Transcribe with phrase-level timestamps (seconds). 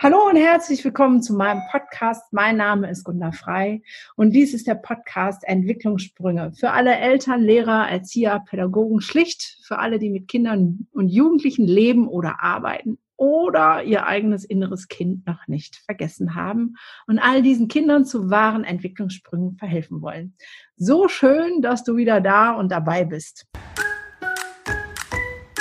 [0.00, 2.32] Hallo und herzlich willkommen zu meinem Podcast.
[2.32, 3.82] Mein Name ist Gunda Frei
[4.14, 9.98] und dies ist der Podcast Entwicklungssprünge für alle Eltern, Lehrer, Erzieher, Pädagogen, schlicht für alle,
[9.98, 15.74] die mit Kindern und Jugendlichen leben oder arbeiten oder ihr eigenes inneres Kind noch nicht
[15.84, 16.76] vergessen haben
[17.08, 20.36] und all diesen Kindern zu wahren Entwicklungssprüngen verhelfen wollen.
[20.76, 23.48] So schön, dass du wieder da und dabei bist.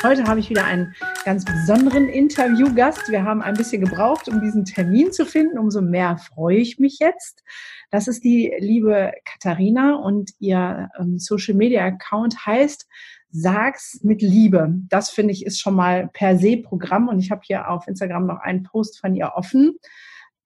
[0.08, 0.96] Heute habe ich wieder einen
[1.26, 3.10] ganz besonderen Interviewgast.
[3.10, 5.60] Wir haben ein bisschen gebraucht, um diesen Termin zu finden.
[5.60, 7.44] Umso mehr freue ich mich jetzt.
[7.92, 12.88] Das ist die liebe Katharina und ihr ähm, Social Media Account heißt
[13.32, 14.76] Sag's mit Liebe.
[14.88, 18.28] Das finde ich ist schon mal per se Programm und ich habe hier auf Instagram
[18.28, 19.76] noch einen Post von ihr offen,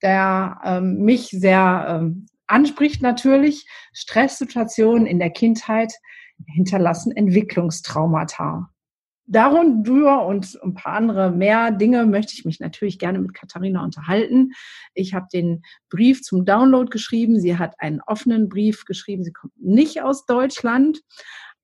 [0.01, 3.67] der ähm, mich sehr ähm, anspricht natürlich.
[3.93, 5.93] Stresssituationen in der Kindheit
[6.47, 8.70] hinterlassen Entwicklungstraumata
[9.31, 14.51] darüber und ein paar andere mehr Dinge möchte ich mich natürlich gerne mit Katharina unterhalten.
[14.93, 17.39] Ich habe den Brief zum Download geschrieben.
[17.39, 19.23] Sie hat einen offenen Brief geschrieben.
[19.23, 21.01] Sie kommt nicht aus Deutschland.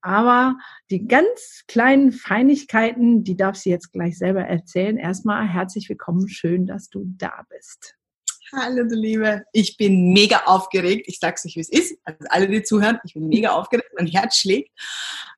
[0.02, 0.58] Aber
[0.90, 4.98] die ganz kleinen Feinigkeiten, die darf sie jetzt gleich selber erzählen.
[4.98, 6.30] Erstmal herzlich willkommen.
[6.30, 7.97] Schön, dass du da bist.
[8.54, 9.44] Hallo, du Liebe.
[9.52, 11.08] Ich bin mega aufgeregt.
[11.08, 12.00] Ich sag's euch, wie es ist.
[12.06, 13.90] Also alle, die zuhören, ich bin mega aufgeregt.
[13.98, 14.72] Mein Herz schlägt.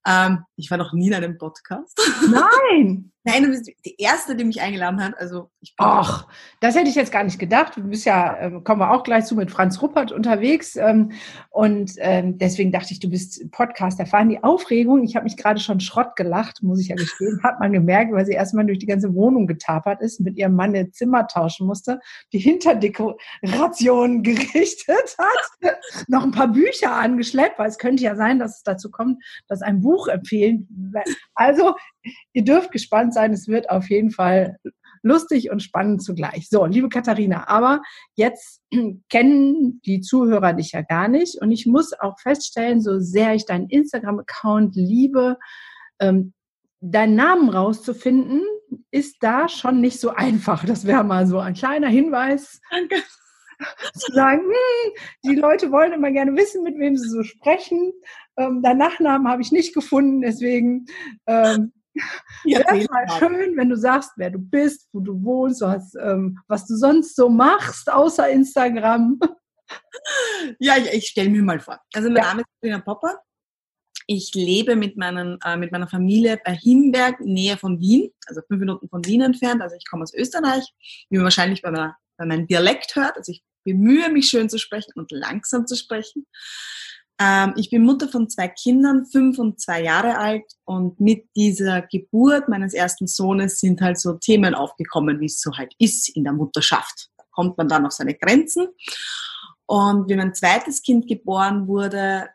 [0.05, 1.99] Ähm, ich war noch nie in einem Podcast.
[2.29, 3.11] Nein!
[3.25, 5.13] Nein, du bist die Erste, die mich eingeladen hat.
[5.19, 6.25] Also ich Ach,
[6.61, 7.75] das hätte ich jetzt gar nicht gedacht.
[7.75, 10.77] Du bist ja, äh, kommen wir auch gleich zu, mit Franz Ruppert unterwegs.
[10.77, 11.11] Ähm,
[11.49, 14.29] und ähm, deswegen dachte ich, du bist Podcast erfahren.
[14.29, 17.73] Die Aufregung, ich habe mich gerade schon Schrott gelacht, muss ich ja gestehen, hat man
[17.73, 21.27] gemerkt, weil sie erstmal durch die ganze Wohnung getapert ist, mit ihrem Mann ihr Zimmer
[21.27, 21.99] tauschen musste,
[22.31, 28.57] die Hinterdekoration gerichtet hat, noch ein paar Bücher angeschleppt, weil es könnte ja sein, dass
[28.57, 30.93] es dazu kommt, dass ein Buch empfehlen.
[31.35, 31.75] Also,
[32.31, 33.33] ihr dürft gespannt sein.
[33.33, 34.57] Es wird auf jeden Fall
[35.01, 36.49] lustig und spannend zugleich.
[36.49, 37.81] So, liebe Katharina, aber
[38.15, 38.61] jetzt
[39.09, 43.45] kennen die Zuhörer dich ja gar nicht und ich muss auch feststellen, so sehr ich
[43.45, 45.37] deinen Instagram-Account liebe,
[45.99, 46.33] ähm,
[46.81, 48.41] deinen Namen rauszufinden,
[48.91, 50.65] ist da schon nicht so einfach.
[50.65, 52.61] Das wäre mal so ein kleiner Hinweis.
[52.71, 52.95] Danke.
[53.93, 54.93] Zu sagen, hm,
[55.25, 57.91] die Leute wollen immer gerne wissen, mit wem sie so sprechen.
[58.37, 60.85] Ähm, deinen Nachnamen habe ich nicht gefunden, deswegen
[61.27, 61.73] ähm,
[62.45, 66.39] ja, wäre mal schön, wenn du sagst, wer du bist, wo du wohnst, was, ähm,
[66.47, 69.19] was du sonst so machst, außer Instagram.
[70.59, 71.79] Ja, ich, ich stelle mir mal vor.
[71.93, 72.29] Also mein ja.
[72.29, 73.19] Name ist Sabrina Popper.
[74.07, 78.59] Ich lebe mit, meinen, äh, mit meiner Familie bei Himberg, Nähe von Wien, also fünf
[78.59, 79.61] Minuten von Wien entfernt.
[79.61, 80.65] Also ich komme aus Österreich,
[81.09, 83.17] wie man wahrscheinlich bei, meiner, bei meinem Dialekt hört.
[83.17, 86.25] Also ich bemühe mich schön zu sprechen und langsam zu sprechen.
[87.19, 90.45] Ähm, ich bin Mutter von zwei Kindern, fünf und zwei Jahre alt.
[90.65, 95.51] Und mit dieser Geburt meines ersten Sohnes sind halt so Themen aufgekommen, wie es so
[95.57, 97.09] halt ist in der Mutterschaft.
[97.17, 98.67] Da kommt man dann auf seine Grenzen.
[99.65, 102.29] Und wie mein zweites Kind geboren wurde,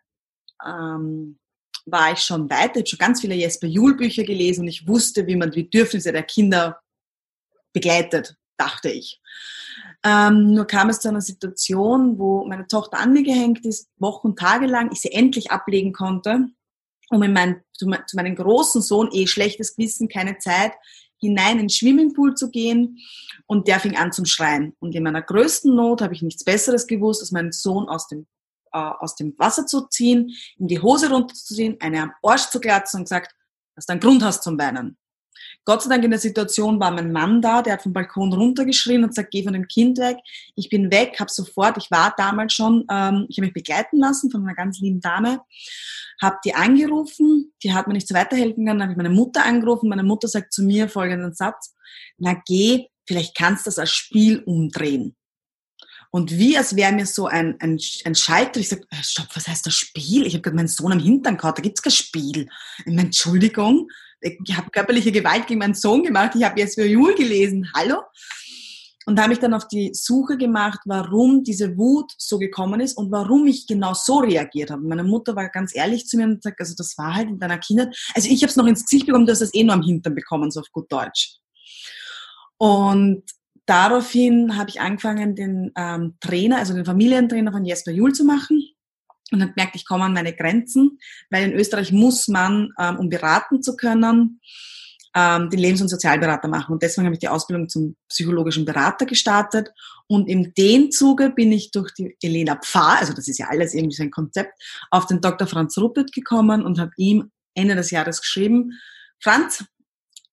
[0.64, 1.38] ähm,
[1.86, 4.86] war ich schon weiter, ich habe schon ganz viele Jesper Juhl Bücher gelesen und ich
[4.86, 6.80] wusste, wie man die Bedürfnisse der Kinder
[7.72, 9.20] begleitet, dachte ich.
[10.06, 14.28] Ähm, nur kam es zu einer Situation, wo meine Tochter an mir gehängt ist, Wochen
[14.28, 16.48] und Tage lang, ich sie endlich ablegen konnte,
[17.08, 20.72] um in mein, zu, zu meinem großen Sohn, eh schlechtes Gewissen, keine Zeit,
[21.18, 22.98] hinein in den Swimmingpool zu gehen
[23.46, 24.76] und der fing an zum Schreien.
[24.78, 28.26] Und in meiner größten Not habe ich nichts Besseres gewusst, als meinen Sohn aus dem,
[28.72, 32.98] äh, aus dem Wasser zu ziehen, ihm die Hose runterzuziehen, eine am Arsch zu glatzen
[32.98, 33.34] und gesagt,
[33.74, 34.98] dass du einen Grund hast zum Weinen.
[35.64, 39.02] Gott sei Dank in der Situation war mein Mann da, der hat vom Balkon runtergeschrien
[39.02, 40.18] und sagt, geh von dem Kind weg.
[40.56, 44.30] Ich bin weg, habe sofort, ich war damals schon, ähm, ich habe mich begleiten lassen
[44.30, 45.40] von einer ganz lieben Dame,
[46.20, 49.88] habe die angerufen, die hat mir nicht so weiterhelfen können, habe ich meine Mutter angerufen,
[49.88, 51.74] meine Mutter sagt zu mir folgenden Satz,
[52.18, 55.16] na geh, vielleicht kannst du das als Spiel umdrehen.
[56.10, 59.48] Und wie als wäre mir so ein, ein, ein Schalter, ich sage, äh, stopp, was
[59.48, 60.26] heißt das Spiel?
[60.26, 62.48] Ich habe gerade meinen Sohn am Hintern gehabt, da gibt's kein Spiel.
[62.78, 63.88] Ich meine, Entschuldigung,
[64.24, 68.02] ich habe körperliche Gewalt gegen meinen Sohn gemacht, ich habe jetzt Jul gelesen, hallo?
[69.06, 73.12] Und habe mich dann auf die Suche gemacht, warum diese Wut so gekommen ist und
[73.12, 74.80] warum ich genau so reagiert habe.
[74.80, 77.58] Meine Mutter war ganz ehrlich zu mir und sagt, also das war halt in deiner
[77.58, 77.94] Kindheit.
[78.14, 80.14] Also ich habe es noch ins Gesicht bekommen, du hast das eh nur am Hintern
[80.14, 81.36] bekommen, so auf gut Deutsch.
[82.56, 83.24] Und
[83.66, 88.73] daraufhin habe ich angefangen, den ähm, Trainer, also den Familientrainer von Jesper Jul zu machen
[89.34, 90.98] und habe gemerkt, ich komme an meine Grenzen,
[91.30, 94.40] weil in Österreich muss man, ähm, um beraten zu können,
[95.14, 96.72] ähm, den Lebens- und Sozialberater machen.
[96.72, 99.70] Und deswegen habe ich die Ausbildung zum psychologischen Berater gestartet.
[100.08, 103.74] Und in dem Zuge bin ich durch die Elena Pfarr, also das ist ja alles
[103.74, 104.52] irgendwie so ein Konzept,
[104.90, 105.46] auf den Dr.
[105.46, 108.72] Franz Ruppert gekommen und habe ihm Ende des Jahres geschrieben,
[109.20, 109.64] Franz,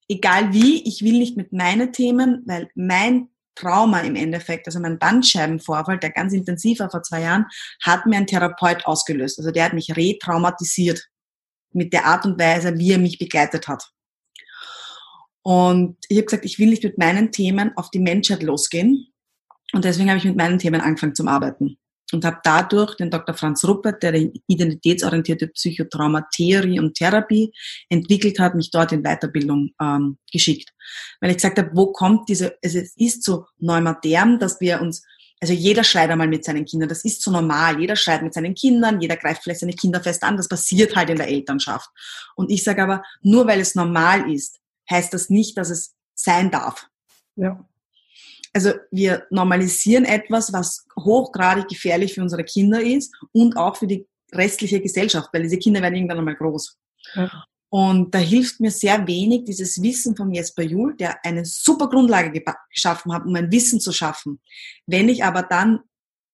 [0.10, 3.30] egal wie, ich will nicht mit meinen Themen, weil mein
[3.62, 7.46] Trauma im Endeffekt, also mein Bandscheibenvorfall, der ganz intensiv war vor zwei Jahren,
[7.84, 9.40] hat mir ein Therapeut ausgelöst.
[9.40, 11.08] Also der hat mich retraumatisiert
[11.74, 13.92] mit der Art und Weise, wie er mich begleitet hat.
[15.44, 19.08] Und ich habe gesagt, ich will nicht mit meinen Themen auf die Menschheit losgehen.
[19.74, 21.78] Und deswegen habe ich mit meinen Themen angefangen zum Arbeiten.
[22.14, 23.36] Und habe dadurch den Dr.
[23.36, 27.54] Franz Ruppert, der die identitätsorientierte Psychotraumatheorie und Therapie
[27.90, 30.74] entwickelt hat, mich dort in Weiterbildung ähm, geschickt.
[31.20, 35.04] Weil ich gesagt habe, wo kommt diese, also es ist so neumatern, dass wir uns
[35.42, 37.80] also jeder schreit einmal mit seinen Kindern, das ist so normal.
[37.80, 41.10] Jeder schreit mit seinen Kindern, jeder greift vielleicht seine Kinder fest an, das passiert halt
[41.10, 41.90] in der Elternschaft.
[42.36, 44.60] Und ich sage aber, nur weil es normal ist,
[44.90, 46.88] heißt das nicht, dass es sein darf.
[47.36, 47.68] Ja.
[48.54, 54.08] Also wir normalisieren etwas, was hochgradig gefährlich für unsere Kinder ist und auch für die
[54.34, 56.78] restliche Gesellschaft, weil diese Kinder werden irgendwann einmal groß.
[57.16, 57.46] Ja.
[57.70, 62.44] Und da hilft mir sehr wenig dieses Wissen von Jesper Juhl, der eine super Grundlage
[62.70, 64.42] geschaffen hat, um ein Wissen zu schaffen.
[64.88, 65.80] Wenn ich aber dann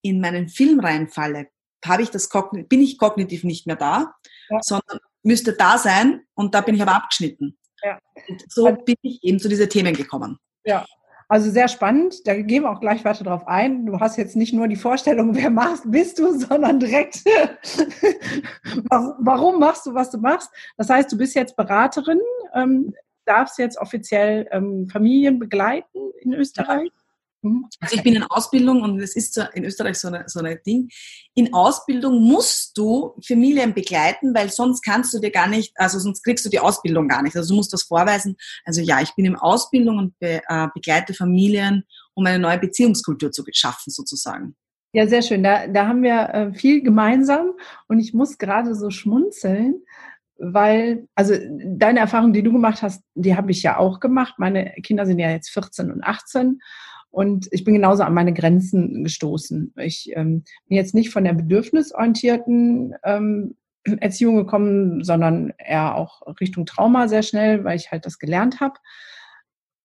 [0.02, 1.48] in meinen Film reinfalle,
[1.86, 2.30] habe ich das
[2.68, 4.16] bin ich kognitiv nicht mehr da,
[4.50, 4.60] ja.
[4.62, 7.56] sondern müsste da sein und da bin ich aber abgeschnitten.
[7.84, 8.00] Ja.
[8.28, 10.40] Und so bin ich eben zu diesen Themen gekommen.
[10.66, 10.86] Ja,
[11.28, 12.26] also sehr spannend.
[12.26, 13.86] Da gehen wir auch gleich weiter drauf ein.
[13.86, 17.24] Du hast jetzt nicht nur die Vorstellung, wer machst, bist du, sondern direkt,
[18.90, 20.50] warum machst du, was du machst.
[20.78, 22.20] Das heißt, du bist jetzt Beraterin,
[22.54, 22.94] ähm,
[23.26, 26.92] darfst jetzt offiziell ähm, Familien begleiten in Österreich.
[27.42, 27.66] Mhm.
[27.80, 30.58] Also ich bin in Ausbildung und es ist so in Österreich so ein so eine
[30.58, 30.90] Ding.
[31.36, 36.24] In Ausbildung musst du Familien begleiten, weil sonst kannst du dir gar nicht, also sonst
[36.24, 37.36] kriegst du die Ausbildung gar nicht.
[37.36, 38.36] Also du musst das vorweisen.
[38.66, 41.84] Also ja, ich bin in Ausbildung und be, äh, begleite Familien,
[42.16, 44.56] um eine neue Beziehungskultur zu schaffen sozusagen.
[44.94, 45.44] Ja, sehr schön.
[45.44, 47.52] Da, da haben wir äh, viel gemeinsam
[47.88, 49.84] und ich muss gerade so schmunzeln,
[50.40, 54.36] weil, also deine Erfahrung, die du gemacht hast, die habe ich ja auch gemacht.
[54.38, 56.60] Meine Kinder sind ja jetzt 14 und 18
[57.18, 59.74] und ich bin genauso an meine Grenzen gestoßen.
[59.78, 63.56] Ich ähm, bin jetzt nicht von der bedürfnisorientierten ähm,
[64.02, 68.76] Erziehung gekommen, sondern eher auch Richtung Trauma sehr schnell, weil ich halt das gelernt habe.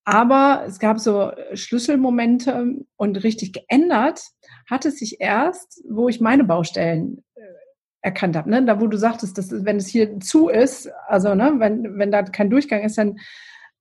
[0.05, 4.21] Aber es gab so Schlüsselmomente und richtig geändert
[4.69, 7.41] hat es sich erst, wo ich meine Baustellen äh,
[8.01, 8.51] erkannt habe.
[8.51, 8.63] Ne?
[8.63, 12.21] Da, wo du sagtest, dass wenn es hier zu ist, also ne, wenn, wenn da
[12.21, 13.17] kein Durchgang ist, dann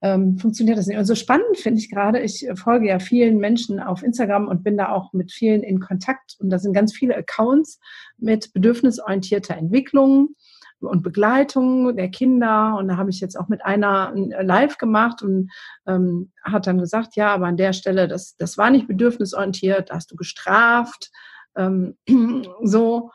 [0.03, 0.99] ähm, funktioniert das nicht.
[0.99, 4.77] Und so spannend finde ich gerade, ich folge ja vielen Menschen auf Instagram und bin
[4.77, 6.37] da auch mit vielen in Kontakt.
[6.41, 7.79] Und da sind ganz viele Accounts
[8.19, 10.35] mit bedürfnisorientierter Entwicklung
[10.81, 12.77] und Begleitung der Kinder.
[12.79, 15.51] Und da habe ich jetzt auch mit einer live gemacht und
[15.87, 19.95] ähm, hat dann gesagt, ja, aber an der Stelle, das, das war nicht bedürfnisorientiert, da
[19.95, 21.13] hast du gestraft.
[21.57, 21.97] Ähm,
[22.63, 23.13] so.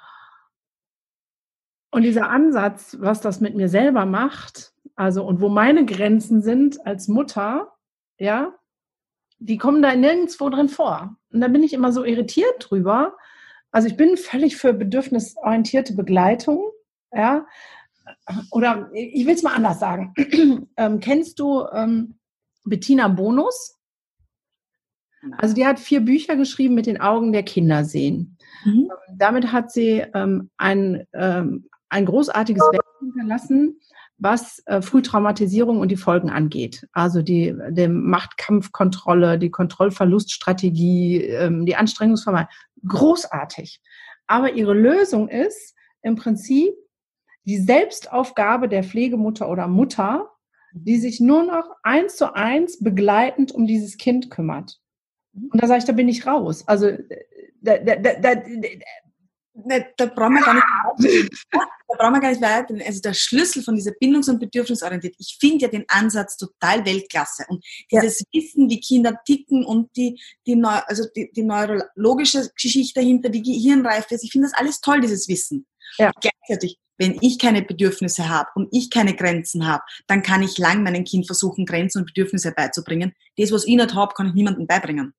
[1.91, 6.85] Und dieser Ansatz, was das mit mir selber macht, also, und wo meine Grenzen sind
[6.85, 7.71] als Mutter,
[8.17, 8.53] ja,
[9.37, 11.15] die kommen da nirgendwo drin vor.
[11.31, 13.15] Und da bin ich immer so irritiert drüber.
[13.71, 16.71] Also ich bin völlig für bedürfnisorientierte Begleitung,
[17.13, 17.45] ja.
[18.51, 20.13] Oder ich will es mal anders sagen.
[20.77, 22.15] ähm, kennst du ähm,
[22.65, 23.75] Bettina Bonus?
[25.37, 28.37] Also die hat vier Bücher geschrieben mit den Augen der Kinder sehen.
[28.65, 28.89] Mhm.
[29.15, 33.79] Damit hat sie ähm, ein, ähm, ein großartiges Werk hinterlassen,
[34.17, 36.87] was äh, Frühtraumatisierung und die Folgen angeht.
[36.91, 42.49] Also die, die Machtkampfkontrolle, die Kontrollverluststrategie, ähm, die Anstrengungsvermeidung.
[42.87, 43.79] Großartig.
[44.25, 46.73] Aber ihre Lösung ist im Prinzip
[47.45, 50.29] die Selbstaufgabe der Pflegemutter oder Mutter,
[50.73, 54.79] die sich nur noch eins zu eins begleitend um dieses Kind kümmert.
[55.33, 56.67] Und da sage ich, da bin ich raus.
[56.67, 56.91] Also
[57.61, 58.35] da, da, da,
[59.65, 62.75] Ne, da brauchen wir gar nicht, da brauchen wir gar nicht weiter.
[62.85, 67.45] Also der Schlüssel von dieser Bindungs- und Bedürfnisorientierung, ich finde ja den Ansatz total Weltklasse.
[67.47, 68.25] Und dieses ja.
[68.33, 73.41] Wissen, wie Kinder ticken und die, die, Neu also die, die neurologische Geschichte dahinter, wie
[73.41, 75.65] Gehirnreife ist, ich finde das alles toll, dieses Wissen.
[75.97, 76.11] Ja.
[76.21, 80.83] Gleichzeitig, wenn ich keine Bedürfnisse habe und ich keine Grenzen habe, dann kann ich lang
[80.83, 83.13] meinem Kind versuchen, Grenzen und Bedürfnisse beizubringen.
[83.37, 85.13] Das, was ich nicht habe, kann ich niemandem beibringen.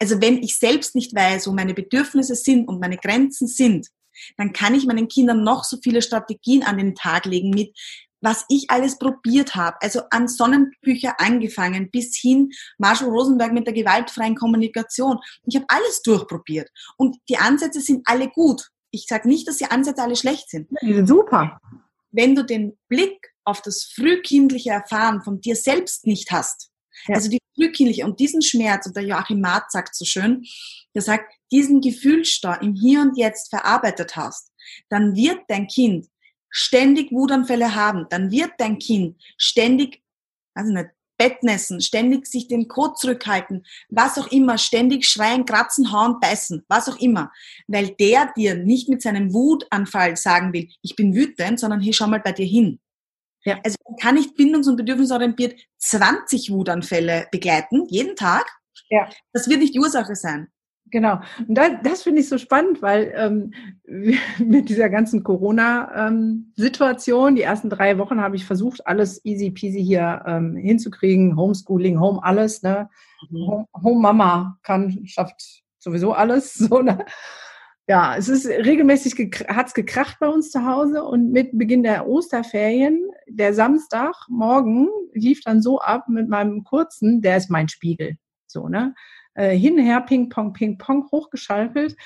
[0.00, 3.88] Also wenn ich selbst nicht weiß, wo meine Bedürfnisse sind und meine Grenzen sind,
[4.36, 7.76] dann kann ich meinen Kindern noch so viele Strategien an den Tag legen mit,
[8.20, 9.76] was ich alles probiert habe.
[9.80, 15.18] Also an Sonnenbücher angefangen bis hin Marshall Rosenberg mit der gewaltfreien Kommunikation.
[15.44, 16.68] Ich habe alles durchprobiert.
[16.96, 18.68] Und die Ansätze sind alle gut.
[18.90, 20.68] Ich sage nicht, dass die Ansätze alle schlecht sind.
[20.82, 21.60] Die sind super.
[22.10, 26.70] Wenn du den Blick auf das frühkindliche Erfahren von dir selbst nicht hast,
[27.06, 27.14] ja.
[27.14, 30.44] Also die frühkindliche und diesen Schmerz, und der Joachim Marz sagt so schön,
[30.94, 34.52] der sagt, diesen Gefühlsstau im Hier und Jetzt verarbeitet hast,
[34.88, 36.06] dann wird dein Kind
[36.50, 40.02] ständig Wutanfälle haben, dann wird dein Kind ständig,
[40.54, 46.20] also nicht, Bettnässen, ständig sich den Kot zurückhalten, was auch immer, ständig schreien, kratzen, hauen,
[46.20, 47.32] beißen, was auch immer.
[47.66, 52.06] Weil der dir nicht mit seinem Wutanfall sagen will, ich bin wütend, sondern hier schau
[52.06, 52.78] mal bei dir hin.
[53.48, 53.58] Ja.
[53.64, 58.44] Also man kann nicht bindungs- und bedürfnisorientiert 20 Wutanfälle begleiten, jeden Tag.
[58.90, 59.08] Ja.
[59.32, 60.48] Das wird nicht die Ursache sein.
[60.90, 61.20] Genau.
[61.46, 63.54] Und das, das finde ich so spannend, weil ähm,
[64.38, 69.82] mit dieser ganzen Corona-Situation, ähm, die ersten drei Wochen habe ich versucht, alles easy peasy
[69.82, 72.90] hier ähm, hinzukriegen, Homeschooling, Home alles, ne?
[73.30, 73.46] Mhm.
[73.46, 77.06] Home, Home Mama kann, schafft sowieso alles, so, ne?
[77.90, 82.06] Ja, es ist regelmäßig hat es gekracht bei uns zu Hause und mit Beginn der
[82.06, 88.68] Osterferien, der Samstagmorgen lief dann so ab mit meinem kurzen, der ist mein Spiegel, so
[88.68, 88.94] ne,
[89.32, 91.96] äh, hinher, Ping Pong, Ping Pong hochgeschaltet,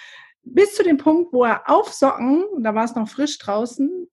[0.45, 4.09] bis zu dem Punkt, wo er auf Socken, da war es noch frisch draußen,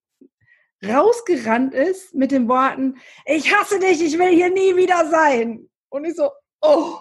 [0.83, 2.97] rausgerannt ist mit den Worten,
[3.27, 5.69] ich hasse dich, ich will hier nie wieder sein.
[5.89, 6.97] Und ich so, oh,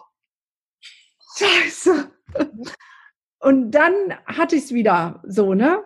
[1.39, 2.11] scheiße.
[3.41, 3.93] Und dann
[4.27, 5.83] hatte ich es wieder so, ne?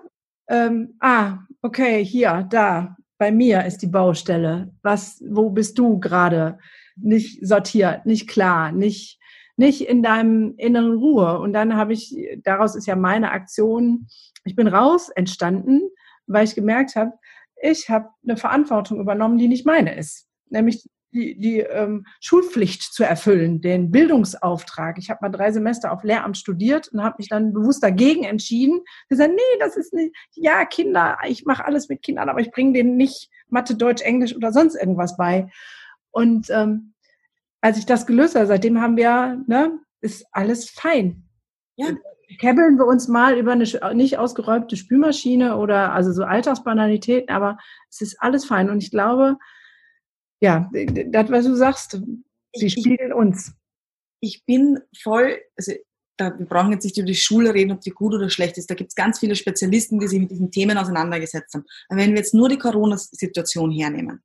[0.48, 4.72] Ähm, ah, okay, hier, da, bei mir ist die Baustelle.
[4.82, 6.58] Was, wo bist du gerade?
[6.96, 9.18] Nicht sortiert, nicht klar, nicht,
[9.56, 11.38] nicht in deinem inneren Ruhe.
[11.38, 14.08] Und dann habe ich, daraus ist ja meine Aktion,
[14.44, 15.82] ich bin raus entstanden,
[16.26, 17.12] weil ich gemerkt habe,
[17.62, 20.26] ich habe eine Verantwortung übernommen, die nicht meine ist.
[20.50, 24.98] Nämlich die, die ähm, Schulpflicht zu erfüllen, den Bildungsauftrag.
[24.98, 28.80] Ich habe mal drei Semester auf Lehramt studiert und habe mich dann bewusst dagegen entschieden.
[29.08, 32.72] Gesagt, nee, das ist nicht, ja, Kinder, ich mache alles mit Kindern, aber ich bringe
[32.72, 35.48] denen nicht Mathe, Deutsch, Englisch oder sonst irgendwas bei.
[36.10, 36.94] Und ähm,
[37.60, 41.24] als ich das gelöst habe, seitdem haben wir, ne, ist alles fein.
[41.76, 41.88] Ja.
[42.38, 43.64] Käbbeln wir uns mal über eine
[43.94, 47.58] nicht ausgeräumte Spülmaschine oder also so Alltagsbanalitäten, aber
[47.90, 48.70] es ist alles fein.
[48.70, 49.36] Und ich glaube,
[50.42, 52.02] ja, das, was du sagst,
[52.54, 53.52] sie ich, spiegeln uns.
[54.20, 55.72] Ich bin voll, also
[56.16, 58.68] da, wir brauchen jetzt nicht über die Schule reden, ob die gut oder schlecht ist.
[58.68, 61.64] Da gibt es ganz viele Spezialisten, die sich mit diesen Themen auseinandergesetzt haben.
[61.88, 64.22] Aber wenn wir jetzt nur die Corona-Situation hernehmen,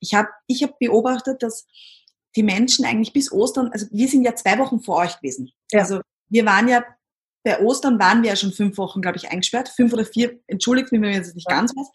[0.00, 1.66] ich habe ich hab beobachtet, dass
[2.34, 5.50] die Menschen eigentlich bis Ostern, also wir sind ja zwei Wochen vor euch gewesen.
[5.70, 5.80] Ja.
[5.80, 6.82] Also wir waren ja
[7.44, 9.68] bei Ostern waren wir ja schon fünf Wochen, glaube ich, eingesperrt.
[9.68, 11.88] Fünf oder vier, entschuldigt mich, wenn ich jetzt nicht ganz weiß.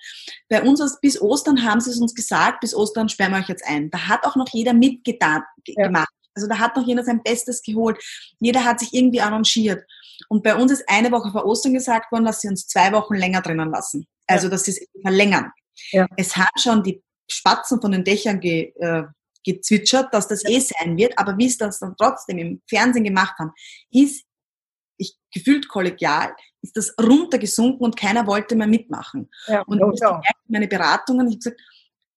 [0.50, 3.65] Bei uns bis Ostern haben sie es uns gesagt, bis Ostern sperren wir euch jetzt
[3.65, 3.89] ein.
[3.91, 5.88] Da hat auch noch jeder mitgetan, ja.
[5.88, 6.09] gemacht.
[6.35, 7.97] Also da hat noch jeder sein Bestes geholt.
[8.39, 9.83] Jeder hat sich irgendwie arrangiert.
[10.29, 13.15] Und bei uns ist eine Woche vor Ostern gesagt worden, dass sie uns zwei Wochen
[13.15, 14.07] länger drinnen lassen.
[14.27, 14.51] Also, ja.
[14.51, 15.51] dass sie es verlängern.
[15.91, 16.07] Ja.
[16.17, 19.03] Es haben schon die Spatzen von den Dächern ge, äh,
[19.45, 21.17] gezwitschert, dass das eh sein wird.
[21.17, 23.51] Aber wie es das dann trotzdem im Fernsehen gemacht haben,
[23.91, 24.25] ist
[25.33, 29.29] gefühlt kollegial, ist das runtergesunken und keiner wollte mehr mitmachen.
[29.47, 30.21] Ja, und ich ja.
[30.47, 31.61] meine Beratungen, ich habe gesagt,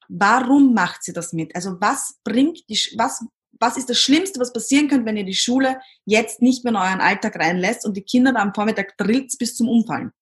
[0.08, 1.54] warum macht sie das mit?
[1.54, 3.24] Also was bringt die, was,
[3.58, 6.76] was ist das Schlimmste, was passieren könnte, wenn ihr die Schule jetzt nicht mehr in
[6.76, 10.12] euren Alltag reinlässt und die Kinder da am Vormittag drillt bis zum Umfallen?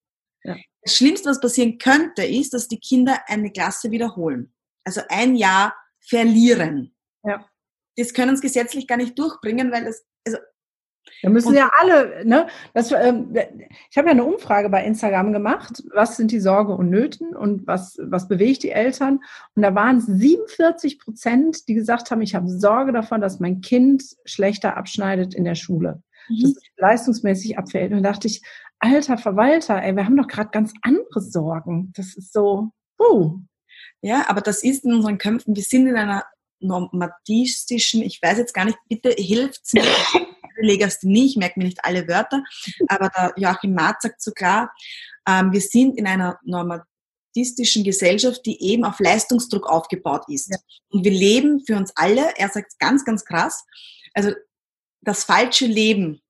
[0.43, 0.57] Ja.
[0.83, 4.55] Das Schlimmste, was passieren könnte, ist, dass die Kinder eine Klasse wiederholen.
[4.85, 6.95] Also ein Jahr verlieren.
[7.23, 7.47] Ja.
[7.97, 10.39] Das können sie gesetzlich gar nicht durchbringen, weil das, also
[11.23, 12.47] da müssen und ja alle, ne?
[12.75, 13.35] Das, ähm,
[13.91, 17.67] ich habe ja eine Umfrage bei Instagram gemacht, was sind die Sorge und Nöten und
[17.67, 19.21] was, was bewegt die Eltern?
[19.55, 23.61] Und da waren es 47 Prozent, die gesagt haben, ich habe Sorge davon, dass mein
[23.61, 26.03] Kind schlechter abschneidet in der Schule.
[26.29, 26.43] Mhm.
[26.43, 27.93] Dass es leistungsmäßig abfällt.
[27.93, 28.43] Und da dachte ich,
[28.79, 31.93] alter Verwalter, ey, wir haben doch gerade ganz andere Sorgen.
[31.97, 32.71] Das ist so,
[33.01, 33.39] uh.
[34.03, 36.25] Ja, aber das ist in unseren Köpfen, wir sind in einer
[36.61, 39.83] normatistischen, ich weiß jetzt gar nicht, bitte hilft's mir.
[40.65, 42.43] Legasthenie, ich merke mir nicht alle Wörter,
[42.89, 44.73] aber der Joachim Marz sagt so klar,
[45.29, 50.51] ähm, wir sind in einer normatistischen Gesellschaft, die eben auf Leistungsdruck aufgebaut ist.
[50.51, 50.59] Ja.
[50.91, 53.65] Und wir leben für uns alle, er sagt ganz, ganz krass,
[54.15, 54.33] also
[55.01, 56.21] das falsche Leben.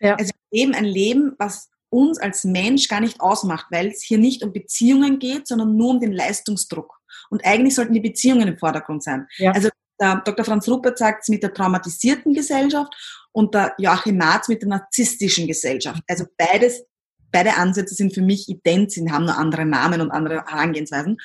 [0.00, 0.14] Ja.
[0.16, 4.18] Also wir leben ein Leben, was uns als Mensch gar nicht ausmacht, weil es hier
[4.18, 6.92] nicht um Beziehungen geht, sondern nur um den Leistungsdruck.
[7.30, 9.26] Und eigentlich sollten die Beziehungen im Vordergrund sein.
[9.38, 9.52] Ja.
[9.52, 9.68] Also
[10.00, 10.44] der Dr.
[10.44, 12.92] Franz Ruppert sagt es mit der traumatisierten Gesellschaft
[13.32, 16.02] und der Joachim Marz mit der narzisstischen Gesellschaft.
[16.08, 16.84] Also beides,
[17.32, 21.18] beide Ansätze sind für mich ident, sie haben nur andere Namen und andere Herangehensweisen.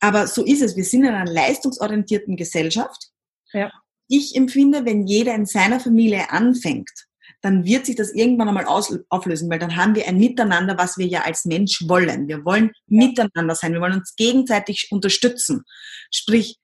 [0.00, 0.76] Aber so ist es.
[0.76, 3.08] Wir sind in einer leistungsorientierten Gesellschaft.
[3.52, 3.70] Ja.
[4.08, 6.90] Ich empfinde, wenn jeder in seiner Familie anfängt,
[7.42, 11.06] dann wird sich das irgendwann einmal auflösen, weil dann haben wir ein Miteinander, was wir
[11.06, 12.28] ja als Mensch wollen.
[12.28, 15.62] Wir wollen miteinander sein, wir wollen uns gegenseitig unterstützen.
[16.10, 16.58] Sprich,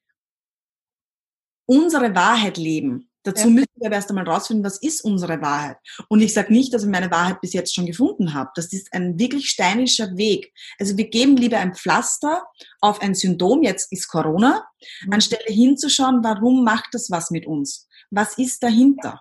[1.67, 3.55] unsere Wahrheit leben Dazu ja.
[3.55, 5.79] müssen wir aber erst einmal rausfinden, was ist unsere Wahrheit.
[6.09, 8.51] Und ich sage nicht, dass ich meine Wahrheit bis jetzt schon gefunden habe.
[8.55, 10.53] Das ist ein wirklich steinischer Weg.
[10.79, 12.45] Also wir geben lieber ein Pflaster
[12.81, 14.65] auf ein Symptom, jetzt ist Corona,
[15.05, 15.13] mhm.
[15.13, 17.89] anstelle hinzuschauen, warum macht das was mit uns?
[18.11, 19.21] Was ist dahinter?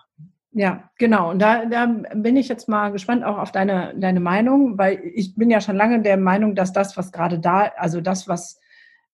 [0.52, 1.30] Ja, genau.
[1.30, 5.34] Und da, da bin ich jetzt mal gespannt auch auf deine, deine Meinung, weil ich
[5.34, 8.60] bin ja schon lange der Meinung, dass das, was gerade da, also das, was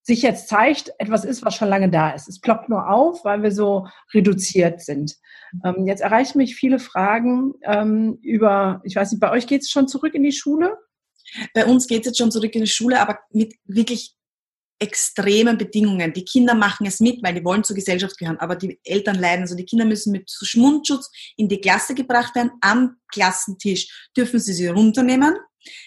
[0.02, 2.28] sich jetzt zeigt, etwas ist, was schon lange da ist.
[2.28, 5.16] Es ploppt nur auf, weil wir so reduziert sind.
[5.64, 9.70] Ähm, jetzt erreichen mich viele Fragen ähm, über, ich weiß nicht, bei euch geht es
[9.70, 10.76] schon zurück in die Schule?
[11.54, 14.16] Bei uns geht es jetzt schon zurück in die Schule, aber mit wirklich
[14.82, 16.12] extremen Bedingungen.
[16.12, 19.42] Die Kinder machen es mit, weil die wollen zur Gesellschaft gehören, aber die Eltern leiden.
[19.42, 22.50] Also die Kinder müssen mit Mundschutz in die Klasse gebracht werden.
[22.60, 25.36] Am Klassentisch dürfen sie sie runternehmen.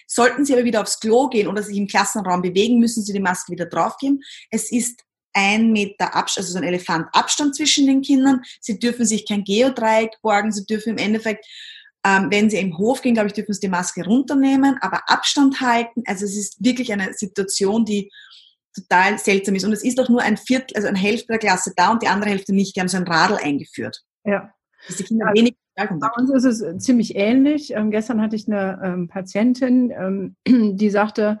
[0.06, 3.20] Sollten Sie aber wieder aufs Klo gehen oder sich im Klassenraum bewegen, müssen Sie die
[3.20, 4.22] Maske wieder draufgeben.
[4.50, 5.02] Es ist
[5.34, 8.40] ein Meter Abstand, also so ein Elefant Abstand zwischen den Kindern.
[8.62, 10.50] Sie dürfen sich kein Geodreieck borgen.
[10.50, 11.44] Sie dürfen im Endeffekt,
[12.06, 15.60] ähm, wenn Sie im Hof gehen, glaube ich, dürfen Sie die Maske runternehmen, aber Abstand
[15.60, 16.02] halten.
[16.06, 18.10] Also es ist wirklich eine Situation, die
[18.76, 19.64] total seltsam ist.
[19.64, 22.08] Und es ist auch nur ein Viertel, also eine Hälfte der Klasse da und die
[22.08, 22.76] andere Hälfte nicht.
[22.76, 24.02] Die haben so ein Radl eingeführt.
[24.24, 24.50] Ja.
[24.86, 27.72] Dass die Kinder also, wenig bei uns ist es ziemlich ähnlich.
[27.74, 30.36] Ähm, gestern hatte ich eine ähm, Patientin, ähm,
[30.76, 31.38] die sagte,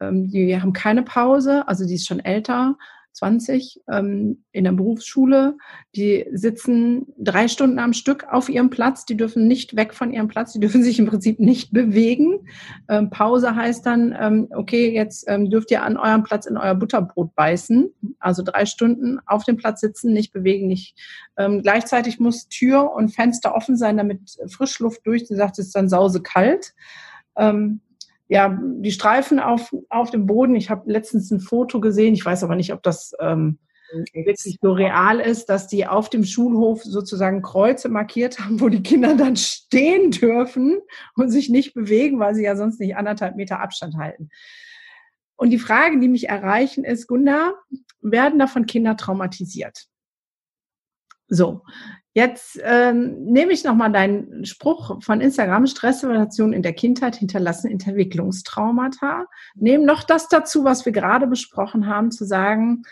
[0.00, 2.76] ähm, die haben keine Pause, also die ist schon älter
[3.12, 5.56] 20 ähm, in der Berufsschule.
[5.94, 9.04] Die sitzen drei Stunden am Stück auf ihrem Platz.
[9.04, 10.52] Die dürfen nicht weg von ihrem Platz.
[10.52, 12.46] Die dürfen sich im Prinzip nicht bewegen.
[12.88, 16.74] Ähm, Pause heißt dann, ähm, okay, jetzt ähm, dürft ihr an eurem Platz in euer
[16.74, 17.90] Butterbrot beißen.
[18.18, 20.98] Also drei Stunden auf dem Platz sitzen, nicht bewegen, nicht.
[21.36, 25.26] Ähm, gleichzeitig muss Tür und Fenster offen sein, damit Frischluft durch.
[25.26, 26.74] Sie sagt, es ist dann sausekalt.
[27.36, 27.80] Ähm,
[28.30, 30.54] ja, die Streifen auf, auf dem Boden.
[30.54, 33.58] Ich habe letztens ein Foto gesehen, ich weiß aber nicht, ob das ähm,
[34.12, 38.84] wirklich so real ist, dass die auf dem Schulhof sozusagen Kreuze markiert haben, wo die
[38.84, 40.78] Kinder dann stehen dürfen
[41.16, 44.30] und sich nicht bewegen, weil sie ja sonst nicht anderthalb Meter Abstand halten.
[45.34, 47.54] Und die Frage, die mich erreichen, ist, Gunda,
[48.00, 49.86] werden davon Kinder traumatisiert?
[51.26, 51.62] So,
[52.12, 59.26] Jetzt ähm, nehme ich nochmal deinen Spruch von Instagram, Stresssituationen in der Kindheit hinterlassen Entwicklungstraumata.
[59.54, 62.82] Nehme noch das dazu, was wir gerade besprochen haben, zu sagen,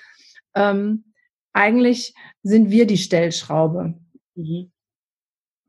[0.55, 1.05] ähm,
[1.53, 3.95] eigentlich sind wir die Stellschraube.
[4.37, 4.71] Mhm.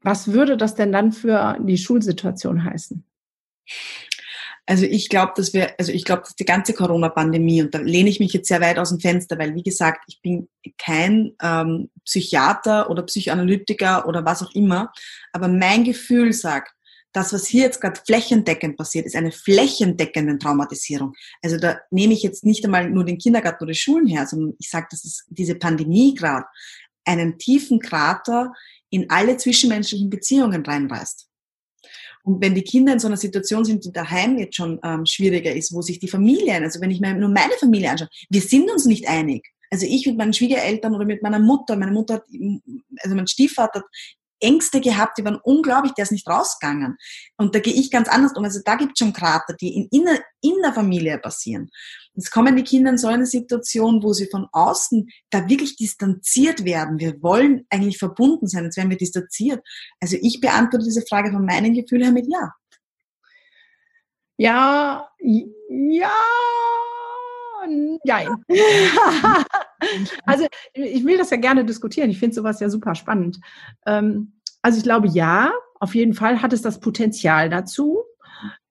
[0.02, 3.04] Was würde das denn dann für die Schulsituation heißen?
[4.70, 8.08] Also ich glaube, dass wir, also ich glaube, dass die ganze Corona-Pandemie, und da lehne
[8.08, 11.90] ich mich jetzt sehr weit aus dem Fenster, weil wie gesagt, ich bin kein ähm,
[12.06, 14.94] Psychiater oder Psychoanalytiker oder was auch immer,
[15.34, 16.72] aber mein Gefühl sagt,
[17.14, 21.16] das, was hier jetzt gerade flächendeckend passiert, ist eine flächendeckende Traumatisierung.
[21.42, 24.54] Also da nehme ich jetzt nicht einmal nur den Kindergarten oder die Schulen her, sondern
[24.60, 26.46] ich sage, dass es diese Pandemie gerade
[27.06, 28.54] einen tiefen Krater
[28.92, 31.29] in alle zwischenmenschlichen Beziehungen reinreißt.
[32.24, 35.54] Und wenn die Kinder in so einer Situation sind, die daheim jetzt schon ähm, schwieriger
[35.54, 38.70] ist, wo sich die Familien, also wenn ich mir nur meine Familie anschaue, wir sind
[38.70, 39.48] uns nicht einig.
[39.72, 42.24] Also ich mit meinen Schwiegereltern oder mit meiner Mutter, meine Mutter hat,
[43.04, 43.86] also mein Stiefvater hat
[44.42, 46.98] Ängste gehabt, die waren unglaublich, der ist nicht rausgegangen.
[47.38, 48.44] Und da gehe ich ganz anders um.
[48.44, 50.08] Also da gibt es schon Krater, die in, in,
[50.42, 51.70] in der Familie passieren.
[52.14, 56.66] Jetzt kommen die Kinder in so eine Situation, wo sie von außen da wirklich distanziert
[56.66, 57.00] werden.
[57.00, 59.62] Wir wollen eigentlich verbunden sein, jetzt werden wir distanziert.
[60.00, 62.54] Also ich beantworte diese Frage von meinem Gefühl her mit Ja.
[64.38, 66.12] Ja, ja,
[68.04, 68.28] Nein.
[70.26, 72.10] also ich will das ja gerne diskutieren.
[72.10, 73.40] Ich finde sowas ja super spannend.
[73.86, 78.00] Ähm, also ich glaube, ja, auf jeden Fall hat es das Potenzial dazu,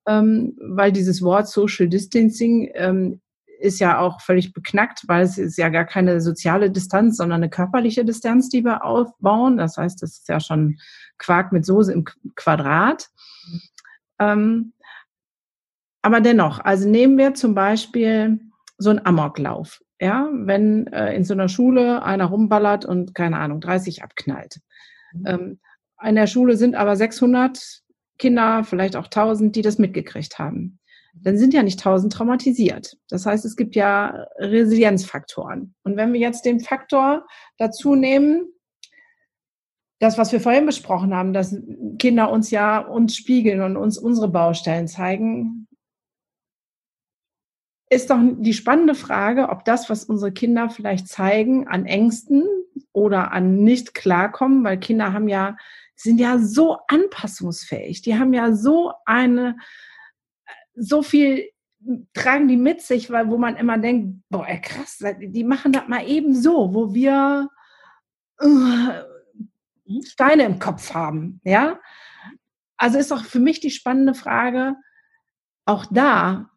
[0.07, 3.21] ähm, weil dieses Wort Social Distancing ähm,
[3.59, 7.49] ist ja auch völlig beknackt, weil es ist ja gar keine soziale Distanz, sondern eine
[7.49, 9.57] körperliche Distanz, die wir aufbauen.
[9.57, 10.77] Das heißt, das ist ja schon
[11.17, 13.07] Quark mit Soße im Quadrat.
[14.19, 14.73] Ähm,
[16.01, 18.39] aber dennoch, also nehmen wir zum Beispiel
[18.77, 19.81] so ein Amoklauf.
[20.01, 24.59] Ja, wenn äh, in so einer Schule einer rumballert und keine Ahnung, 30 abknallt.
[25.11, 25.25] Mhm.
[25.27, 25.59] Ähm,
[26.01, 27.81] in der Schule sind aber 600
[28.17, 30.78] Kinder, vielleicht auch 1000, die das mitgekriegt haben.
[31.13, 32.97] Dann sind ja nicht 1000 traumatisiert.
[33.09, 35.75] Das heißt, es gibt ja Resilienzfaktoren.
[35.83, 37.25] Und wenn wir jetzt den Faktor
[37.57, 38.47] dazu nehmen,
[39.99, 41.55] das, was wir vorhin besprochen haben, dass
[41.97, 45.67] Kinder uns ja uns spiegeln und uns unsere Baustellen zeigen,
[47.89, 52.47] ist doch die spannende Frage, ob das, was unsere Kinder vielleicht zeigen an Ängsten
[52.93, 55.57] oder an nicht klarkommen, weil Kinder haben ja,
[55.95, 58.01] sind ja so anpassungsfähig.
[58.01, 59.57] Die haben ja so eine,
[60.79, 61.49] so viel
[62.13, 66.07] tragen die mit sich, weil wo man immer denkt, boah, krass, die machen das mal
[66.07, 67.49] eben so, wo wir,
[68.41, 68.91] mhm.
[70.03, 71.79] Steine im Kopf haben, ja.
[72.77, 74.75] Also ist doch für mich die spannende Frage,
[75.65, 76.49] auch da,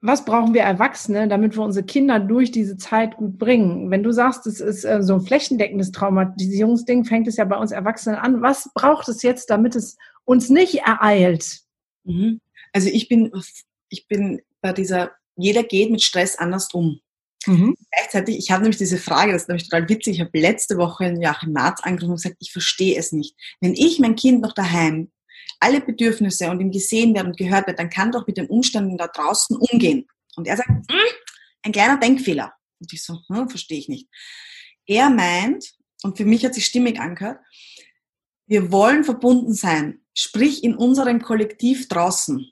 [0.00, 3.90] was brauchen wir Erwachsene, damit wir unsere Kinder durch diese Zeit gut bringen?
[3.90, 7.72] Wenn du sagst, es ist äh, so ein flächendeckendes Traumatisierungsding, fängt es ja bei uns
[7.72, 8.40] Erwachsenen an.
[8.40, 11.60] Was braucht es jetzt, damit es uns nicht ereilt?
[12.04, 12.40] Mhm.
[12.72, 13.32] Also ich bin,
[13.88, 17.00] ich bin bei dieser, jeder geht mit Stress anders um.
[17.46, 17.76] Mhm.
[17.92, 21.06] Gleichzeitig, ich habe nämlich diese Frage, das ist nämlich total witzig, ich habe letzte Woche
[21.06, 23.34] in Joachim Marz angerufen und gesagt, ich verstehe es nicht.
[23.60, 25.10] Wenn ich mein Kind noch daheim
[25.60, 28.96] alle Bedürfnisse und ihm gesehen werden und gehört wird, dann kann doch mit den Umständen
[28.96, 30.06] da draußen umgehen.
[30.36, 30.98] Und er sagt, hm,
[31.62, 32.52] ein kleiner Denkfehler.
[32.80, 34.08] Und ich so, hm, verstehe ich nicht.
[34.86, 37.40] Er meint, und für mich hat sich stimmig angehört,
[38.46, 42.50] wir wollen verbunden sein, sprich in unserem Kollektiv draußen.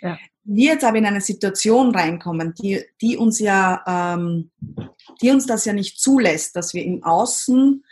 [0.00, 0.18] Ja.
[0.44, 4.50] Wir jetzt aber in eine Situation reinkommen, die, die uns ja, ähm,
[5.20, 7.84] die uns das ja nicht zulässt, dass wir im Außen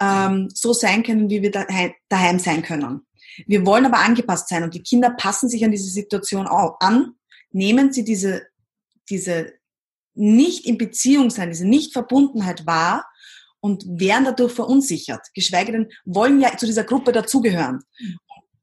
[0.00, 1.52] ähm, so sein können, wie wir
[2.08, 3.06] daheim sein können.
[3.46, 7.14] Wir wollen aber angepasst sein und die Kinder passen sich an diese Situation auch an,
[7.52, 8.42] nehmen sie diese,
[9.08, 9.52] diese
[10.14, 13.06] nicht in Beziehung sein, diese Nichtverbundenheit wahr
[13.60, 17.82] und werden dadurch verunsichert, geschweige denn wollen ja zu dieser Gruppe dazugehören.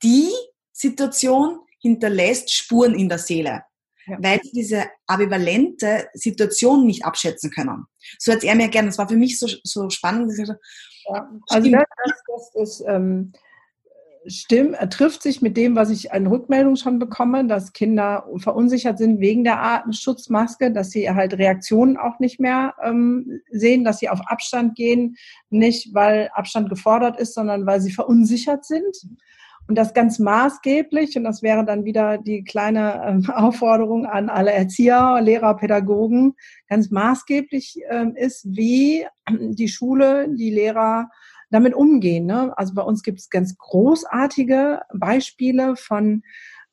[0.03, 0.29] Die
[0.73, 3.63] Situation hinterlässt Spuren in der Seele,
[4.05, 4.17] ja.
[4.19, 7.85] weil sie diese ambivalente Situation nicht abschätzen können.
[8.19, 10.31] So hat er mir gerne, das war für mich so, so spannend.
[10.37, 13.33] Ja, also das, das, das ist, ähm,
[14.27, 19.19] stimmt, trifft sich mit dem, was ich an Rückmeldungen schon bekomme, dass Kinder verunsichert sind
[19.19, 24.19] wegen der Atemschutzmaske, dass sie halt Reaktionen auch nicht mehr ähm, sehen, dass sie auf
[24.25, 25.15] Abstand gehen,
[25.49, 28.95] nicht weil Abstand gefordert ist, sondern weil sie verunsichert sind.
[29.67, 34.51] Und das ganz maßgeblich, und das wäre dann wieder die kleine ähm, Aufforderung an alle
[34.51, 36.35] Erzieher, Lehrer, Pädagogen,
[36.69, 41.09] ganz maßgeblich ähm, ist, wie die Schule, die Lehrer,
[41.49, 42.25] damit umgehen.
[42.25, 42.57] Ne?
[42.57, 46.23] Also bei uns gibt es ganz großartige Beispiele von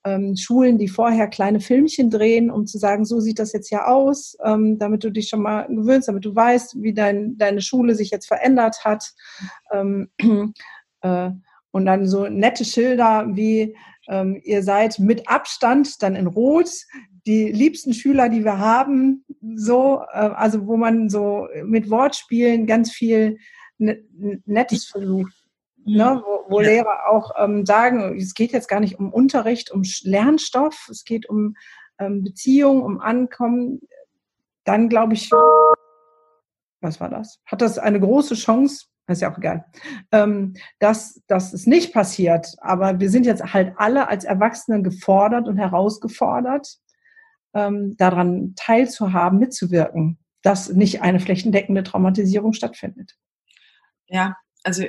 [0.05, 3.87] ähm, Schulen, die vorher kleine Filmchen drehen, um zu sagen, so sieht das jetzt ja
[3.87, 7.95] aus, ähm, damit du dich schon mal gewöhnst, damit du weißt, wie dein, deine Schule
[7.95, 9.15] sich jetzt verändert hat.
[9.73, 10.11] Ähm,
[11.01, 11.31] äh,
[11.75, 13.77] und dann so nette Schilder wie
[14.09, 16.71] ähm, ihr seid mit Abstand dann in Rot
[17.27, 19.25] die liebsten Schüler, die wir haben,
[19.57, 23.39] so, äh, also wo man so mit Wortspielen ganz viel
[23.79, 25.33] Nettes versucht.
[25.87, 26.69] Ne, wo, wo ja.
[26.69, 31.29] Lehrer auch ähm, sagen, es geht jetzt gar nicht um Unterricht, um Lernstoff, es geht
[31.29, 31.57] um
[31.99, 33.81] ähm, Beziehung, um Ankommen,
[34.65, 35.31] dann glaube ich,
[36.81, 37.41] was war das?
[37.45, 39.65] Hat das eine große Chance, ist ja auch egal,
[40.13, 42.55] ähm, dass, dass es nicht passiert.
[42.59, 46.79] Aber wir sind jetzt halt alle als Erwachsene gefordert und herausgefordert,
[47.55, 53.15] ähm, daran teilzuhaben, mitzuwirken, dass nicht eine flächendeckende Traumatisierung stattfindet.
[54.09, 54.85] Ja, also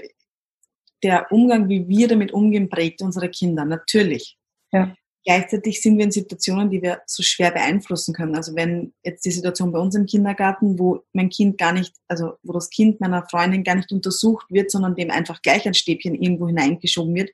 [1.04, 4.38] der Umgang, wie wir damit umgehen, prägt unsere Kinder, natürlich.
[4.72, 4.96] Ja.
[5.26, 8.36] Gleichzeitig sind wir in Situationen, die wir so schwer beeinflussen können.
[8.36, 12.34] Also wenn jetzt die Situation bei uns im Kindergarten, wo mein Kind gar nicht, also
[12.44, 16.14] wo das Kind meiner Freundin gar nicht untersucht wird, sondern dem einfach gleich ein Stäbchen
[16.14, 17.32] irgendwo hineingeschoben wird,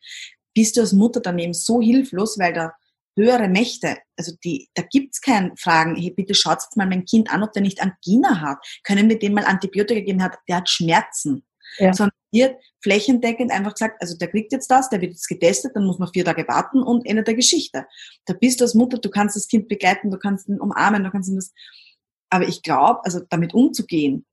[0.54, 2.71] bist du als Mutter daneben so hilflos, weil da
[3.17, 7.30] höhere Mächte, also die, da gibt's kein Fragen, hey, bitte schaut jetzt mal mein Kind
[7.30, 8.60] an, ob der nicht Angina hat.
[8.84, 10.23] Können wir dem mal Antibiotika geben?
[10.23, 11.43] Hat, der hat Schmerzen
[11.77, 11.93] ja.
[11.93, 15.86] sondern wird flächendeckend einfach gesagt, also der kriegt jetzt das, der wird jetzt getestet, dann
[15.86, 17.86] muss man vier Tage warten und Ende der Geschichte.
[18.25, 21.12] Da bist du als Mutter, du kannst das Kind begleiten, du kannst ihn umarmen, du
[21.12, 21.51] kannst ihn das.
[22.29, 24.25] Aber ich glaube, also damit umzugehen,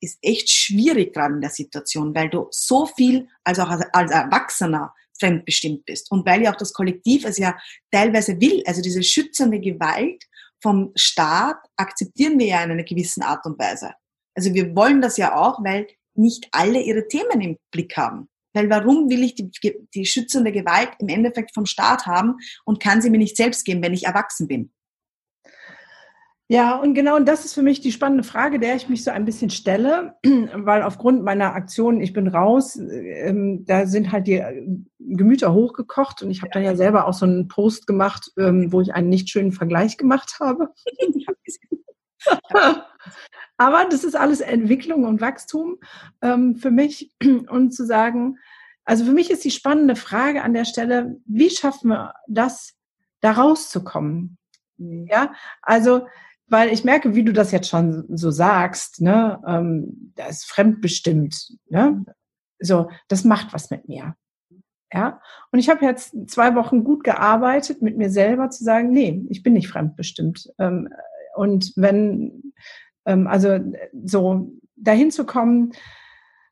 [0.00, 4.94] ist echt schwierig gerade in der Situation, weil du so viel, also auch als, Erwachsener,
[5.18, 6.10] fremdbestimmt bist.
[6.10, 7.56] Und weil ja auch das Kollektiv es ja
[7.90, 10.24] teilweise will, also diese schützende Gewalt
[10.62, 13.92] vom Staat akzeptieren wir ja in einer gewissen Art und Weise.
[14.34, 15.86] Also wir wollen das ja auch, weil
[16.18, 18.28] nicht alle ihre Themen im Blick haben.
[18.54, 19.50] Weil warum will ich die,
[19.94, 23.82] die schützende Gewalt im Endeffekt vom Staat haben und kann sie mir nicht selbst geben,
[23.82, 24.72] wenn ich erwachsen bin?
[26.48, 29.24] Ja, und genau das ist für mich die spannende Frage, der ich mich so ein
[29.24, 30.14] bisschen stelle,
[30.54, 34.64] weil aufgrund meiner Aktion, ich bin raus, ähm, da sind halt die äh,
[35.00, 38.80] Gemüter hochgekocht und ich habe dann ja selber auch so einen Post gemacht, ähm, wo
[38.80, 40.68] ich einen nicht schönen Vergleich gemacht habe.
[43.58, 45.78] Aber das ist alles Entwicklung und Wachstum
[46.22, 47.12] ähm, für mich.
[47.48, 48.38] Und zu sagen,
[48.84, 52.74] also für mich ist die spannende Frage an der Stelle, wie schaffen wir das,
[53.20, 54.38] da rauszukommen?
[54.76, 55.06] Mhm.
[55.10, 56.06] Ja, also,
[56.48, 61.56] weil ich merke, wie du das jetzt schon so sagst, ne, ähm, das ist fremdbestimmt,
[61.68, 62.04] ne?
[62.58, 64.14] So, das macht was mit mir.
[64.92, 69.26] Ja, und ich habe jetzt zwei Wochen gut gearbeitet, mit mir selber zu sagen, nee,
[69.28, 70.48] ich bin nicht fremdbestimmt.
[70.58, 70.88] Ähm,
[71.36, 72.52] und wenn
[73.04, 73.58] ähm, also
[74.04, 75.72] so dahin zu kommen,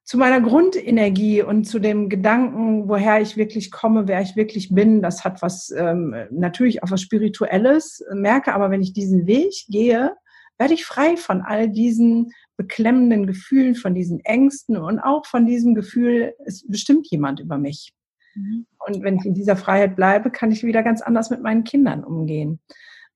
[0.05, 5.01] zu meiner Grundenergie und zu dem Gedanken, woher ich wirklich komme, wer ich wirklich bin.
[5.01, 10.15] Das hat was ähm, natürlich auch was Spirituelles, merke aber, wenn ich diesen Weg gehe,
[10.59, 15.75] werde ich frei von all diesen beklemmenden Gefühlen, von diesen Ängsten und auch von diesem
[15.75, 17.93] Gefühl, es bestimmt jemand über mich.
[18.35, 18.67] Mhm.
[18.87, 22.05] Und wenn ich in dieser Freiheit bleibe, kann ich wieder ganz anders mit meinen Kindern
[22.05, 22.61] umgehen.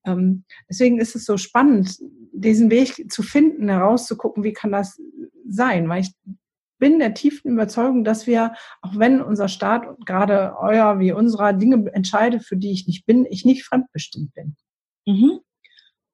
[0.09, 1.99] Ähm, deswegen ist es so spannend,
[2.33, 5.01] diesen Weg zu finden, herauszugucken, wie kann das
[5.49, 6.13] sein, weil ich
[6.79, 11.53] bin der tiefen Überzeugung, dass wir, auch wenn unser Staat und gerade euer wie unserer
[11.53, 14.57] Dinge entscheidet, für die ich nicht bin, ich nicht fremdbestimmt bin.
[15.07, 15.41] Mhm.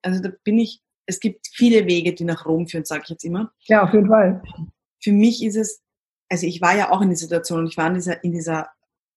[0.02, 3.24] Also da bin ich, es gibt viele Wege, die nach Rom führen, sage ich jetzt
[3.24, 3.52] immer.
[3.66, 4.42] Ja, auf jeden Fall.
[5.02, 5.83] Für mich ist es,
[6.30, 8.68] also ich war ja auch in der Situation und ich war in dieser, in dieser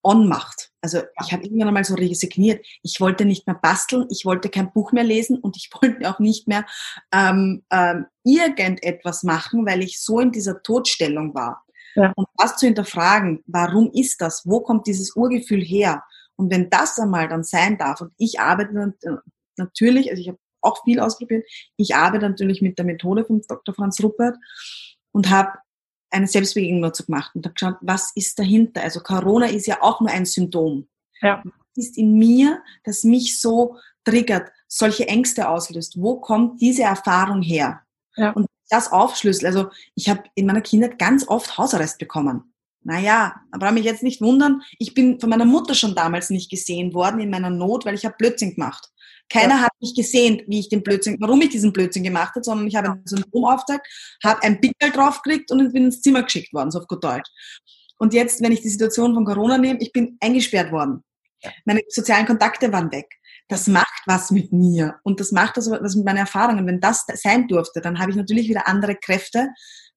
[0.04, 0.72] Ohnmacht.
[0.82, 2.66] Also ich habe irgendwann einmal so resigniert.
[2.84, 6.20] Ich wollte nicht mehr basteln, ich wollte kein Buch mehr lesen und ich wollte auch
[6.20, 6.66] nicht mehr
[7.12, 11.64] ähm, ähm, irgendetwas machen, weil ich so in dieser Todstellung war.
[11.96, 12.14] Ja.
[12.16, 14.44] Und das zu hinterfragen, warum ist das?
[14.46, 16.04] Wo kommt dieses Urgefühl her?
[16.36, 18.94] Und wenn das einmal dann sein darf, und ich arbeite
[19.58, 23.74] natürlich, also ich habe auch viel ausprobiert, ich arbeite natürlich mit der Methode von Dr.
[23.74, 24.38] Franz Ruppert
[25.12, 25.58] und habe
[26.10, 28.82] eine Selbstbegegnung dazu gemacht und habe geschaut, was ist dahinter?
[28.82, 30.88] Also Corona ist ja auch nur ein Symptom.
[31.22, 31.44] Ja.
[31.44, 36.00] Was ist in mir, das mich so triggert, solche Ängste auslöst?
[36.00, 37.82] Wo kommt diese Erfahrung her?
[38.16, 38.32] Ja.
[38.32, 39.48] Und das aufschlüssel.
[39.48, 42.54] Also ich habe in meiner Kindheit ganz oft Hausarrest bekommen.
[42.84, 44.62] Naja, brauche mich jetzt nicht wundern.
[44.80, 48.06] Ich bin von meiner Mutter schon damals nicht gesehen worden in meiner Not, weil ich
[48.06, 48.92] habe Blödsinn gemacht.
[49.30, 49.62] Keiner ja.
[49.64, 52.76] hat mich gesehen, wie ich den Blödsinn, warum ich diesen Blödsinn gemacht habe, sondern ich
[52.76, 53.82] habe einen Symptomauftrag,
[54.24, 57.30] habe ein Pickel draufgekriegt und bin ins Zimmer geschickt worden, so auf gut Deutsch.
[58.00, 61.04] Und jetzt, wenn ich die Situation von Corona nehme, ich bin eingesperrt worden.
[61.66, 63.08] Meine sozialen Kontakte waren weg.
[63.50, 66.68] Das macht was mit mir und das macht also was mit meinen Erfahrungen.
[66.68, 69.50] Wenn das sein durfte, dann habe ich natürlich wieder andere Kräfte,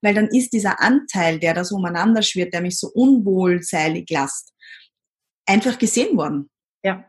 [0.02, 4.52] weil dann ist dieser Anteil, der da so umeinander schwirrt, der mich so unwohlseilig lasst,
[5.46, 6.48] einfach gesehen worden.
[6.82, 7.04] Ja,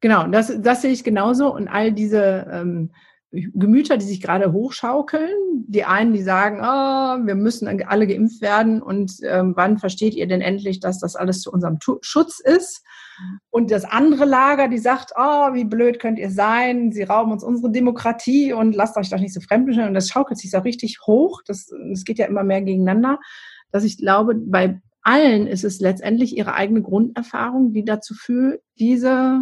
[0.00, 0.26] genau.
[0.26, 1.54] Das, das sehe ich genauso.
[1.54, 2.90] Und all diese ähm,
[3.32, 5.30] Gemüter, die sich gerade hochschaukeln,
[5.68, 10.26] die einen, die sagen, oh, wir müssen alle geimpft werden und ähm, wann versteht ihr
[10.26, 12.82] denn endlich, dass das alles zu unserem tu Schutz ist?
[13.50, 17.44] Und das andere Lager, die sagt, oh, wie blöd könnt ihr sein, sie rauben uns
[17.44, 19.90] unsere Demokratie und lasst euch doch nicht so fremdbestimmen.
[19.90, 21.40] Und das schaukelt sich so richtig hoch.
[21.46, 23.20] Das, das geht ja immer mehr gegeneinander,
[23.70, 29.40] dass ich glaube, bei allen ist es letztendlich ihre eigene Grunderfahrung, die dazu führt, diese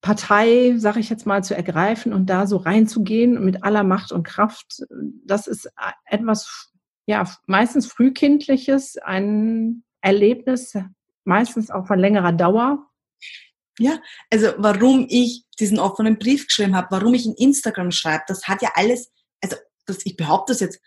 [0.00, 4.22] Partei, sage ich jetzt mal, zu ergreifen und da so reinzugehen mit aller Macht und
[4.22, 4.84] Kraft.
[5.24, 5.68] Das ist
[6.04, 6.70] etwas,
[7.06, 10.74] ja, meistens frühkindliches, ein Erlebnis,
[11.24, 12.86] meistens auch von längerer Dauer.
[13.78, 13.98] Ja,
[14.30, 18.62] also warum ich diesen offenen Brief geschrieben habe, warum ich in Instagram schreibe, das hat
[18.62, 19.10] ja alles,
[19.42, 19.56] also
[19.86, 20.80] das, ich behaupte das jetzt,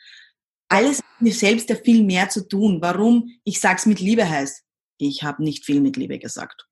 [0.69, 2.81] alles mit mir selbst ja viel mehr zu tun.
[2.81, 4.63] Warum ich sag's mit Liebe heißt,
[4.97, 6.65] ich habe nicht viel mit Liebe gesagt.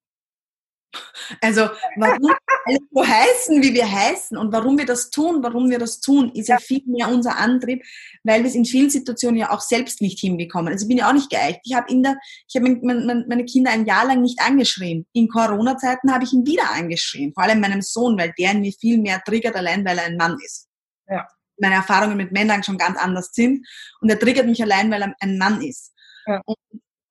[1.42, 2.34] Also warum
[2.66, 6.32] alles so heißen, wie wir heißen und warum wir das tun, warum wir das tun,
[6.34, 7.84] ist ja viel mehr unser Antrieb,
[8.24, 10.72] weil wir es in vielen Situationen ja auch selbst nicht hinbekommen.
[10.72, 11.60] Also ich bin ja auch nicht geeicht.
[11.66, 12.80] Ich habe in der, ich habe
[13.28, 15.06] meine Kinder ein Jahr lang nicht angeschrien.
[15.14, 18.72] In Corona-Zeiten habe ich ihn wieder angeschrien, vor allem meinem Sohn, weil der in mir
[18.72, 20.68] viel mehr triggert, allein weil er ein Mann ist.
[21.10, 21.28] Ja
[21.60, 23.68] meine Erfahrungen mit Männern schon ganz anders sind.
[24.02, 25.94] Und er triggert mich allein, weil er ein Mann ist.
[26.26, 26.42] Ja.
[26.46, 26.58] Und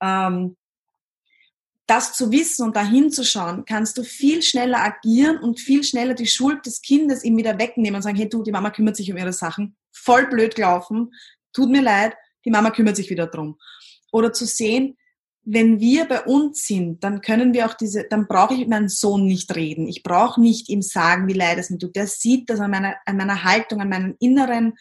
[0.01, 0.57] ähm,
[1.87, 6.15] das zu wissen und dahin zu schauen, kannst du viel schneller agieren und viel schneller
[6.15, 9.11] die Schuld des Kindes ihm wieder wegnehmen und sagen, hey du, die Mama kümmert sich
[9.11, 9.77] um ihre Sachen.
[9.93, 11.15] Voll blöd gelaufen.
[11.53, 13.57] Tut mir leid, die Mama kümmert sich wieder drum.
[14.11, 14.97] Oder zu sehen,
[15.49, 18.89] wenn wir bei uns sind, dann können wir auch diese, dann brauche ich mit meinem
[18.89, 19.87] Sohn nicht reden.
[19.87, 21.95] Ich brauche nicht ihm sagen, wie leid es mir tut.
[21.95, 24.75] Der sieht das an meiner, an meiner Haltung, an meinem inneren,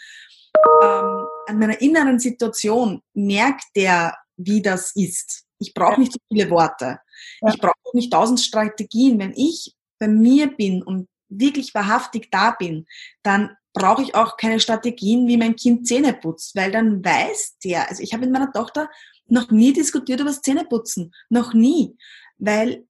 [0.82, 5.44] ähm, an meiner inneren Situation, merkt der, wie das ist.
[5.60, 7.00] Ich brauche nicht so viele Worte.
[7.42, 7.50] Ja.
[7.50, 9.20] Ich brauche nicht tausend Strategien.
[9.20, 12.88] Wenn ich bei mir bin und wirklich wahrhaftig da bin,
[13.22, 17.88] dann brauche ich auch keine Strategien, wie mein Kind Zähne putzt, weil dann weiß der,
[17.88, 18.90] also ich habe mit meiner Tochter
[19.28, 21.14] noch nie diskutiert über das Zähneputzen.
[21.30, 21.98] Noch nie.
[22.38, 22.86] Weil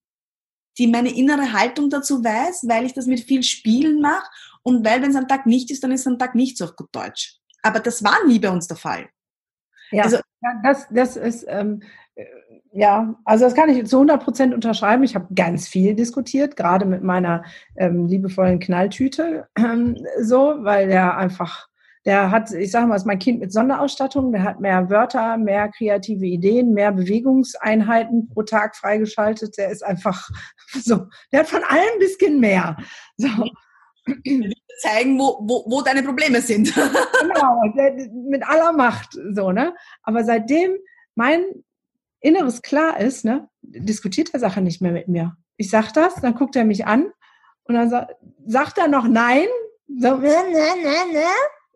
[0.77, 4.27] die meine innere Haltung dazu weiß, weil ich das mit viel Spielen mache
[4.63, 6.75] und weil, wenn es am Tag nicht ist, dann ist es am Tag nichts auf
[6.75, 7.37] gut Deutsch.
[7.61, 9.07] Aber das war nie bei uns der Fall.
[9.91, 11.81] Ja, also, ja das, das ist, ähm,
[12.15, 12.25] äh,
[12.73, 15.03] ja, also das kann ich zu 100 Prozent unterschreiben.
[15.03, 17.43] Ich habe ganz viel diskutiert, gerade mit meiner
[17.77, 21.69] ähm, liebevollen Knalltüte, ähm, so, weil er einfach
[22.05, 25.69] der hat, ich sage mal, ist mein Kind mit Sonderausstattung, der hat mehr Wörter, mehr
[25.69, 29.57] kreative Ideen, mehr Bewegungseinheiten pro Tag freigeschaltet.
[29.57, 30.29] Der ist einfach
[30.73, 32.77] so, der hat von allem ein bisschen mehr.
[33.17, 33.27] So.
[34.81, 36.75] Zeigen, wo, wo, wo deine Probleme sind.
[37.21, 37.61] genau,
[38.29, 39.73] mit aller Macht, so, ne?
[40.03, 40.75] Aber seitdem
[41.15, 41.43] mein
[42.19, 45.37] Inneres klar ist, ne, diskutiert der Sache nicht mehr mit mir.
[45.57, 47.11] Ich sag das, dann guckt er mich an
[47.63, 48.07] und dann sa
[48.45, 49.47] sagt er noch nein.
[49.87, 51.25] So, ne, ne, ne, ne.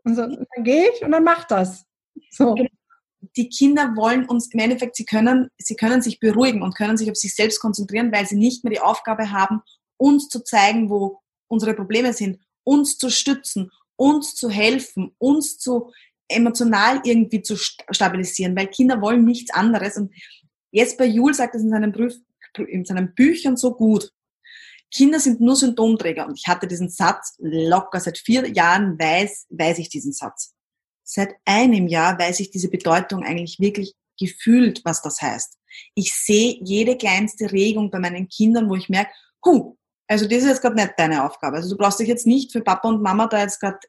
[0.03, 1.85] Und so, und dann gehe ich und dann macht das.
[2.31, 2.55] So.
[3.35, 7.11] Die Kinder wollen uns im Endeffekt, sie können, sie können sich beruhigen und können sich
[7.11, 9.61] auf sich selbst konzentrieren, weil sie nicht mehr die Aufgabe haben,
[9.97, 15.91] uns zu zeigen, wo unsere Probleme sind, uns zu stützen, uns zu helfen, uns zu
[16.29, 19.97] emotional irgendwie zu stabilisieren, weil Kinder wollen nichts anderes.
[19.97, 20.13] Und
[20.71, 22.15] Jesper Juhl sagt es in seinen, Prüf
[22.57, 24.11] in seinen Büchern so gut.
[24.91, 26.27] Kinder sind nur Symptomträger.
[26.27, 27.99] Und ich hatte diesen Satz locker.
[27.99, 30.53] Seit vier Jahren weiß, weiß ich diesen Satz.
[31.03, 35.57] Seit einem Jahr weiß ich diese Bedeutung eigentlich wirklich gefühlt, was das heißt.
[35.95, 39.11] Ich sehe jede kleinste Regung bei meinen Kindern, wo ich merke,
[39.45, 39.75] huh,
[40.07, 41.57] also das ist jetzt gerade nicht deine Aufgabe.
[41.57, 43.79] Also du brauchst dich jetzt nicht für Papa und Mama da jetzt gerade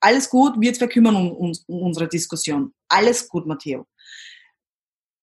[0.00, 2.72] alles gut, wir zwei kümmern um, um, um unsere Diskussion.
[2.88, 3.86] Alles gut, Matteo.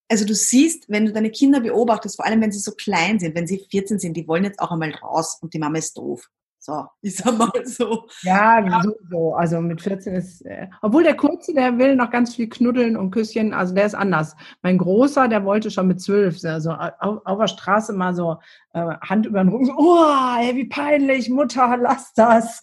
[0.08, 3.36] Also du siehst, wenn du deine Kinder beobachtest, vor allem wenn sie so klein sind,
[3.36, 6.30] wenn sie 14 sind, die wollen jetzt auch einmal raus und die Mama ist doof.
[6.66, 8.08] So, ich sag mal so.
[8.24, 9.36] Ja, so, so.
[9.36, 13.12] Also mit 14 ist, äh, obwohl der Kurze, der will noch ganz viel knuddeln und
[13.12, 14.36] Küsschen, also der ist anders.
[14.64, 18.38] Mein Großer, der wollte schon mit 12, also auf, auf der Straße mal so
[18.74, 22.60] äh, Hand über den Rücken, so, oh, ey, wie peinlich, Mutter, lass das.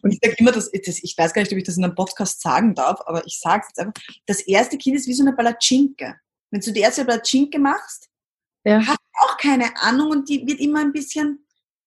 [0.00, 2.40] Und ich sage immer, dass, ich weiß gar nicht, ob ich das in einem Podcast
[2.40, 5.34] sagen darf, aber ich sage es jetzt einfach, das erste Kind ist wie so eine
[5.34, 6.14] Palatschinke.
[6.50, 8.08] Wenn du die erste Palatschinke machst,
[8.64, 8.78] ja.
[8.78, 11.41] hast du auch keine Ahnung und die wird immer ein bisschen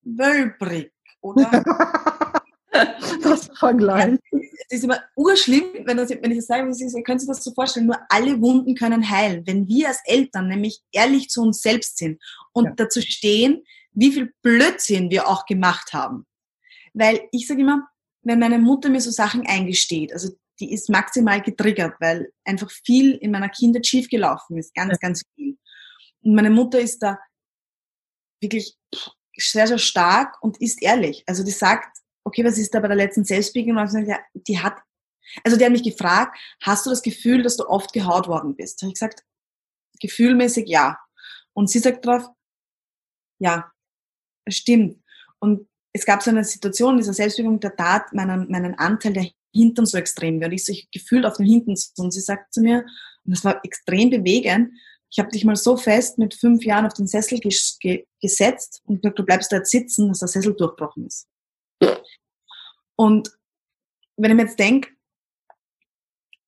[0.06, 0.92] wölbrig,
[1.22, 1.64] oder?
[3.24, 4.20] das Vergleich.
[4.68, 7.52] Es ist immer urschlimm, wenn, das, wenn ich das sage, Sie können sich das so
[7.54, 9.46] vorstellen, nur alle Wunden können heilen.
[9.46, 12.22] Wenn wir als Eltern nämlich ehrlich zu uns selbst sind
[12.54, 12.74] und ja.
[12.76, 16.26] dazu stehen, wie viel Blödsinn wir auch gemacht haben.
[16.94, 17.88] Weil ich sage immer,
[18.24, 23.14] wenn meine Mutter mir so Sachen eingesteht, also die ist maximal getriggert, weil einfach viel
[23.16, 24.98] in meiner Kindheit schiefgelaufen ist, ganz, ja.
[25.00, 25.58] ganz viel.
[26.22, 27.20] Und meine Mutter ist da
[28.42, 28.76] wirklich
[29.38, 31.24] sehr, sehr stark und ist ehrlich.
[31.28, 33.24] Also die sagt, okay, was ist da bei der letzten
[34.08, 34.78] ja, die hat,
[35.44, 38.82] also die hat mich gefragt, hast du das Gefühl, dass du oft gehaut worden bist?
[38.82, 39.24] Da habe ich gesagt,
[40.00, 40.98] gefühlmäßig ja.
[41.54, 42.28] Und sie sagt drauf,
[43.40, 43.72] ja,
[44.48, 45.02] stimmt.
[45.40, 49.30] Und es gab so eine Situation in dieser Selbstbegegnung, der tat meinen, meinen Anteil der
[49.54, 50.46] Hintern so extrem weh.
[50.46, 51.76] Und ich so gefühlt auf den Hintern.
[51.98, 52.86] Und sie sagt zu mir,
[53.24, 54.74] und das war extrem bewegend,
[55.16, 58.82] ich habe dich mal so fest mit fünf Jahren auf den Sessel ges ge gesetzt
[58.86, 61.30] und gesagt, du bleibst jetzt sitzen, dass der Sessel durchbrochen ist.
[62.98, 63.32] Und
[64.18, 64.90] wenn ich mir jetzt denke,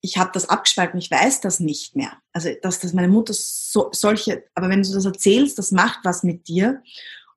[0.02, 2.22] ich habe das abgespalten, ich weiß das nicht mehr.
[2.34, 6.24] Also, dass, dass meine Mutter so, solche, aber wenn du das erzählst, das macht was
[6.24, 6.84] mit dir.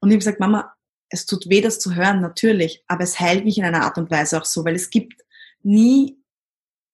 [0.00, 0.74] Und ich habe gesagt, Mama,
[1.10, 4.10] es tut weh, das zu hören, natürlich, aber es heilt mich in einer Art und
[4.10, 5.22] Weise auch so, weil es gibt
[5.62, 6.19] nie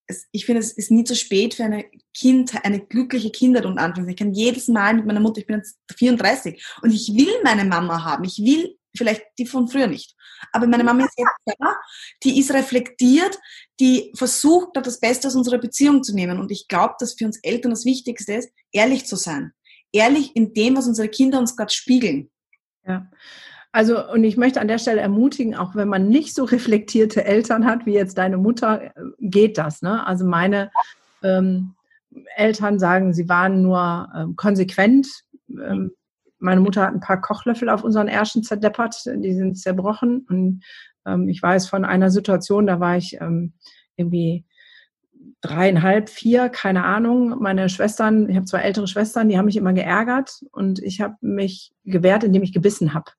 [0.07, 3.79] es, ich finde, es ist nie zu spät für eine Kind, eine glückliche Kindheit und
[3.79, 4.09] Anfang.
[4.09, 7.65] Ich kann jedes Mal mit meiner Mutter, ich bin jetzt 34 und ich will meine
[7.65, 8.25] Mama haben.
[8.25, 10.15] Ich will vielleicht die von früher nicht.
[10.53, 11.77] Aber meine Mama ist jetzt da,
[12.23, 13.39] die ist reflektiert,
[13.81, 16.39] die versucht, das Beste aus unserer Beziehung zu nehmen.
[16.39, 19.53] Und ich glaube, dass für uns Eltern das Wichtigste ist, ehrlich zu sein.
[19.93, 22.31] Ehrlich in dem, was unsere Kinder uns gerade spiegeln.
[22.87, 23.11] Ja.
[23.77, 27.67] Also, und ich möchte an der Stelle ermutigen, auch wenn man nicht so reflektierte Eltern
[27.67, 29.83] hat wie jetzt deine Mutter, äh, geht das.
[29.83, 30.07] Ne?
[30.07, 30.71] Also meine
[31.23, 31.75] ähm,
[32.37, 35.07] Eltern sagen, sie waren nur ähm, konsequent.
[35.51, 35.91] Ähm,
[36.39, 40.25] meine Mutter hat ein paar Kochlöffel auf unseren Ärschen zerdeppert, die sind zerbrochen.
[40.27, 40.65] Und
[41.05, 43.53] ähm, ich weiß von einer Situation, da war ich ähm,
[43.97, 44.47] irgendwie
[45.43, 47.43] dreieinhalb, vier, keine Ahnung.
[47.43, 51.17] Meine Schwestern, ich habe zwei ältere Schwestern, die haben mich immer geärgert und ich habe
[51.21, 53.11] mich gewehrt, indem ich gebissen habe.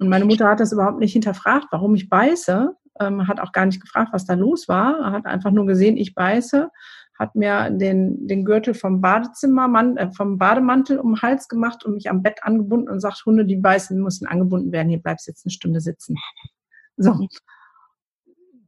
[0.00, 3.66] Und meine Mutter hat das überhaupt nicht hinterfragt, warum ich beiße, ähm, hat auch gar
[3.66, 6.70] nicht gefragt, was da los war, hat einfach nur gesehen, ich beiße,
[7.18, 11.94] hat mir den, den Gürtel vom Badezimmermann, äh, vom Bademantel um den Hals gemacht und
[11.94, 15.44] mich am Bett angebunden und sagt, Hunde, die beißen, müssen angebunden werden, hier bleibst jetzt
[15.44, 16.16] eine Stunde sitzen.
[16.96, 17.28] So.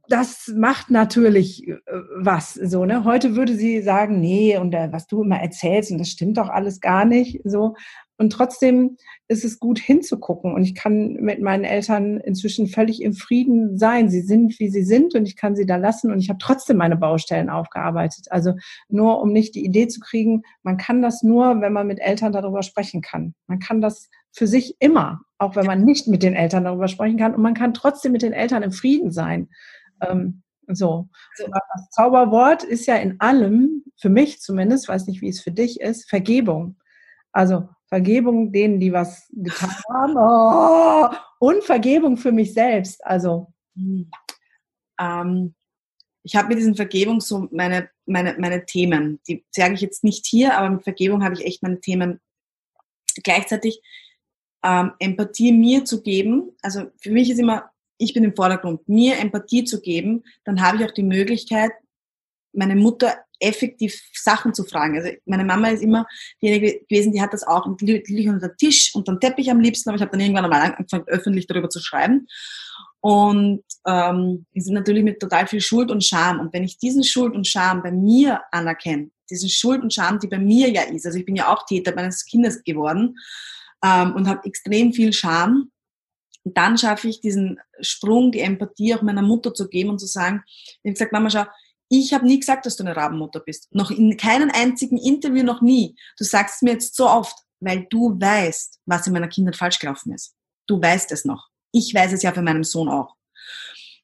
[0.07, 1.77] Das macht natürlich äh,
[2.15, 3.05] was, so, ne?
[3.05, 6.49] Heute würde sie sagen, nee, und äh, was du immer erzählst, und das stimmt doch
[6.49, 7.75] alles gar nicht, so.
[8.17, 8.97] Und trotzdem
[9.27, 10.53] ist es gut hinzugucken.
[10.53, 14.09] Und ich kann mit meinen Eltern inzwischen völlig im Frieden sein.
[14.09, 16.11] Sie sind, wie sie sind und ich kann sie da lassen.
[16.11, 18.27] Und ich habe trotzdem meine Baustellen aufgearbeitet.
[18.29, 18.53] Also
[18.87, 22.31] nur, um nicht die Idee zu kriegen, man kann das nur, wenn man mit Eltern
[22.33, 23.33] darüber sprechen kann.
[23.47, 27.17] Man kann das für sich immer, auch wenn man nicht mit den Eltern darüber sprechen
[27.17, 27.35] kann.
[27.35, 29.49] Und man kann trotzdem mit den Eltern im Frieden sein.
[30.01, 31.09] Ähm, so.
[31.37, 35.81] Das Zauberwort ist ja in allem, für mich zumindest, weiß nicht, wie es für dich
[35.81, 36.77] ist, Vergebung.
[37.31, 40.15] Also Vergebung denen, die was getan haben.
[40.17, 43.05] Oh, und Vergebung für mich selbst.
[43.05, 43.53] Also.
[44.99, 45.53] Ähm,
[46.23, 49.19] ich habe mit diesen Vergebung so meine, meine, meine Themen.
[49.27, 52.19] Die sage ich jetzt nicht hier, aber mit Vergebung habe ich echt meine Themen.
[53.23, 53.79] Gleichzeitig
[54.63, 56.55] ähm, Empathie mir zu geben.
[56.63, 57.69] Also für mich ist immer,
[57.99, 61.71] ich bin im Vordergrund, mir Empathie zu geben, dann habe ich auch die Möglichkeit,
[62.53, 64.97] meine Mutter effektiv Sachen zu fragen.
[64.97, 66.07] Also meine Mama ist immer
[66.41, 69.97] diejenige gewesen, die hat das auch liegt unter Tisch und den Teppich am liebsten, aber
[69.97, 72.27] ich habe dann irgendwann einmal angefangen, öffentlich darüber zu schreiben.
[73.01, 76.39] Und ähm, die sind natürlich mit total viel Schuld und Scham.
[76.39, 80.27] Und wenn ich diesen Schuld und Scham bei mir anerkenne, diesen Schuld und Scham, die
[80.27, 83.17] bei mir ja ist, also ich bin ja auch Täter meines Kindes geworden
[83.83, 85.69] ähm, und habe extrem viel Scham,
[86.45, 90.43] dann schaffe ich diesen Sprung, die Empathie auch meiner Mutter zu geben und zu sagen,
[90.45, 91.45] ich habe gesagt, Mama, schau,
[91.89, 93.73] ich habe nie gesagt, dass du eine Rabenmutter bist.
[93.73, 95.95] Noch in keinem einzigen Interview, noch nie.
[96.17, 99.79] Du sagst es mir jetzt so oft, weil du weißt, was in meiner Kindheit falsch
[99.79, 100.35] gelaufen ist.
[100.67, 101.49] Du weißt es noch.
[101.71, 103.15] Ich weiß es ja für meinen Sohn auch.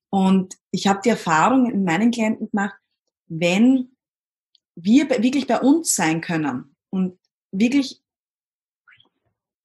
[0.10, 2.76] Und ich habe die Erfahrung in meinen Klienten gemacht,
[3.28, 3.96] wenn
[4.76, 7.20] wir wirklich bei uns sein können und
[7.52, 8.02] wirklich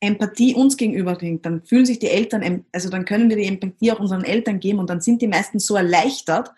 [0.01, 4.01] Empathie uns gegenüberbringt, dann fühlen sich die Eltern, also dann können wir die Empathie auch
[4.01, 6.53] unseren Eltern geben und dann sind die meisten so erleichtert,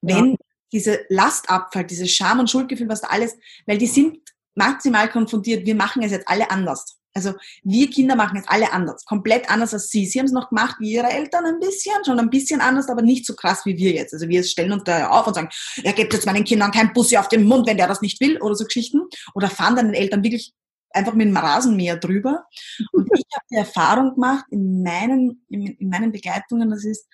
[0.00, 0.36] wenn ja.
[0.72, 4.18] Diese Last abfällt, dieses Scham- und Schuldgefühl, was da alles, weil die sind
[4.54, 6.98] maximal konfrontiert, wir machen es jetzt alle anders.
[7.14, 10.06] Also wir Kinder machen es alle anders, komplett anders als sie.
[10.06, 13.02] Sie haben es noch gemacht wie ihre Eltern ein bisschen, schon ein bisschen anders, aber
[13.02, 14.14] nicht so krass wie wir jetzt.
[14.14, 15.50] Also wir stellen uns da auf und sagen,
[15.82, 18.40] er gibt jetzt meinen Kindern kein Bussi auf den Mund, wenn der das nicht will
[18.40, 19.02] oder so Geschichten.
[19.34, 20.54] Oder fahren dann den Eltern wirklich
[20.90, 22.44] einfach mit dem Rasenmäher drüber.
[22.92, 27.06] Und ich habe die Erfahrung gemacht in meinen, in, in meinen Begleitungen, das ist,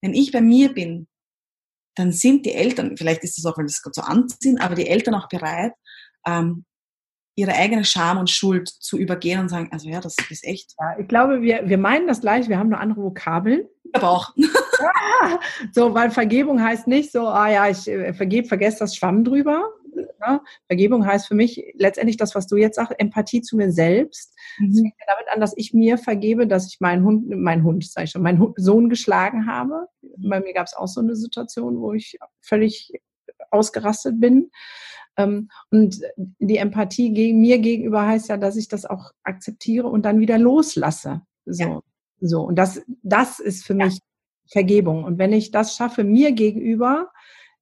[0.00, 1.08] wenn ich bei mir bin,
[1.94, 4.88] dann sind die Eltern, vielleicht ist es auch, weil das gerade so anziehen, aber die
[4.88, 5.72] Eltern auch bereit,
[6.26, 6.64] ähm,
[7.34, 10.74] ihre eigene Scham und Schuld zu übergehen und sagen, also ja, das ist echt.
[10.78, 13.66] Ja, ich glaube, wir, wir meinen das gleich, wir haben nur andere Vokabeln.
[13.92, 14.34] Aber auch.
[14.82, 15.38] Ja,
[15.70, 19.70] so, weil Vergebung heißt nicht so, ah ja, ich äh, vergebe, vergesse das Schwamm drüber.
[20.24, 24.34] Ja, Vergebung heißt für mich letztendlich das, was du jetzt sagst, Empathie zu mir selbst.
[24.58, 24.74] Mhm.
[24.74, 28.10] Fängt damit an, dass ich mir vergebe, dass ich meinen Hund, meinen Hund, sag ich
[28.10, 29.88] schon, meinen Sohn geschlagen habe.
[30.18, 32.92] Bei mir gab es auch so eine Situation, wo ich völlig
[33.50, 34.50] ausgerastet bin.
[35.16, 40.04] Ähm, und die Empathie gegen mir gegenüber heißt ja, dass ich das auch akzeptiere und
[40.04, 41.22] dann wieder loslasse.
[41.46, 41.80] So, ja.
[42.20, 42.42] so.
[42.42, 43.86] Und das, das ist für ja.
[43.86, 43.98] mich
[44.46, 45.04] Vergebung.
[45.04, 47.10] Und wenn ich das schaffe, mir gegenüber,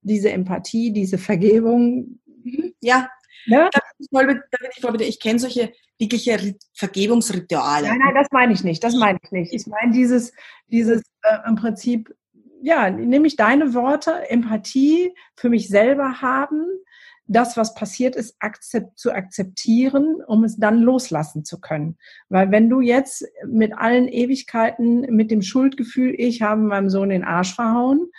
[0.02, 2.19] diese Empathie, diese Vergebung.
[2.43, 2.74] Mhm.
[2.80, 3.09] Ja,
[3.47, 3.68] ja?
[3.72, 4.43] Da bin ich voll,
[4.74, 7.88] ich, voll, ich kenne solche wirkliche Vergebungsrituale.
[7.88, 8.82] Nein, nein, das meine ich nicht.
[8.82, 9.53] Das meine ich nicht.
[9.53, 10.32] Ich meine dieses,
[10.68, 12.14] dieses äh, im Prinzip,
[12.62, 16.66] ja, nehme ich deine Worte, Empathie für mich selber haben,
[17.26, 21.97] das, was passiert ist, akzept, zu akzeptieren, um es dann loslassen zu können.
[22.28, 27.22] Weil wenn du jetzt mit allen Ewigkeiten, mit dem Schuldgefühl, ich habe meinem Sohn den
[27.22, 28.11] Arsch verhauen,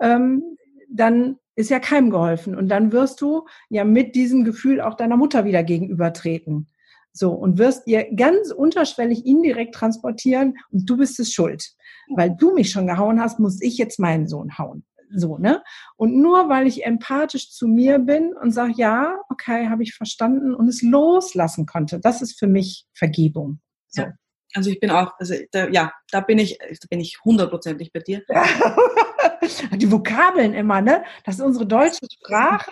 [0.00, 0.56] ähm,
[0.88, 2.56] dann ist ja keinem geholfen.
[2.56, 6.68] Und dann wirst du ja mit diesem Gefühl auch deiner Mutter wieder gegenübertreten.
[7.12, 11.72] So, und wirst ihr ganz unterschwellig indirekt transportieren und du bist es schuld.
[12.14, 14.84] Weil du mich schon gehauen hast, muss ich jetzt meinen Sohn hauen
[15.14, 15.62] so, ne?
[15.96, 20.54] Und nur weil ich empathisch zu mir bin und sage, ja, okay, habe ich verstanden
[20.54, 23.60] und es loslassen konnte, das ist für mich Vergebung.
[23.88, 24.02] So.
[24.02, 24.12] Ja.
[24.54, 28.00] Also ich bin auch, also da, ja, da bin ich, da bin ich hundertprozentig bei
[28.00, 28.22] dir.
[29.76, 31.04] Die Vokabeln immer, ne?
[31.24, 32.70] Das ist unsere deutsche Sprache.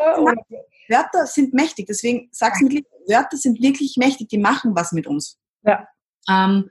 [0.88, 5.38] Wörter sind mächtig, deswegen sag's mir, Wörter sind wirklich mächtig, die machen was mit uns.
[5.62, 5.86] Ja.
[6.28, 6.70] Ähm,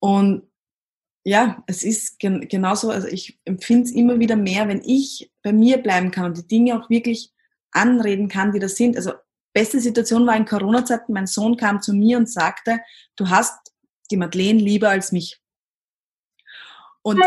[0.00, 0.50] und
[1.24, 5.52] ja, es ist gen genauso, also ich empfinde es immer wieder mehr, wenn ich bei
[5.52, 7.32] mir bleiben kann und die Dinge auch wirklich
[7.72, 8.96] anreden kann, die da sind.
[8.96, 9.12] Also
[9.52, 12.80] beste Situation war in Corona-Zeiten, mein Sohn kam zu mir und sagte,
[13.16, 13.72] du hast
[14.10, 15.40] die Madeleine lieber als mich.
[17.02, 17.22] Und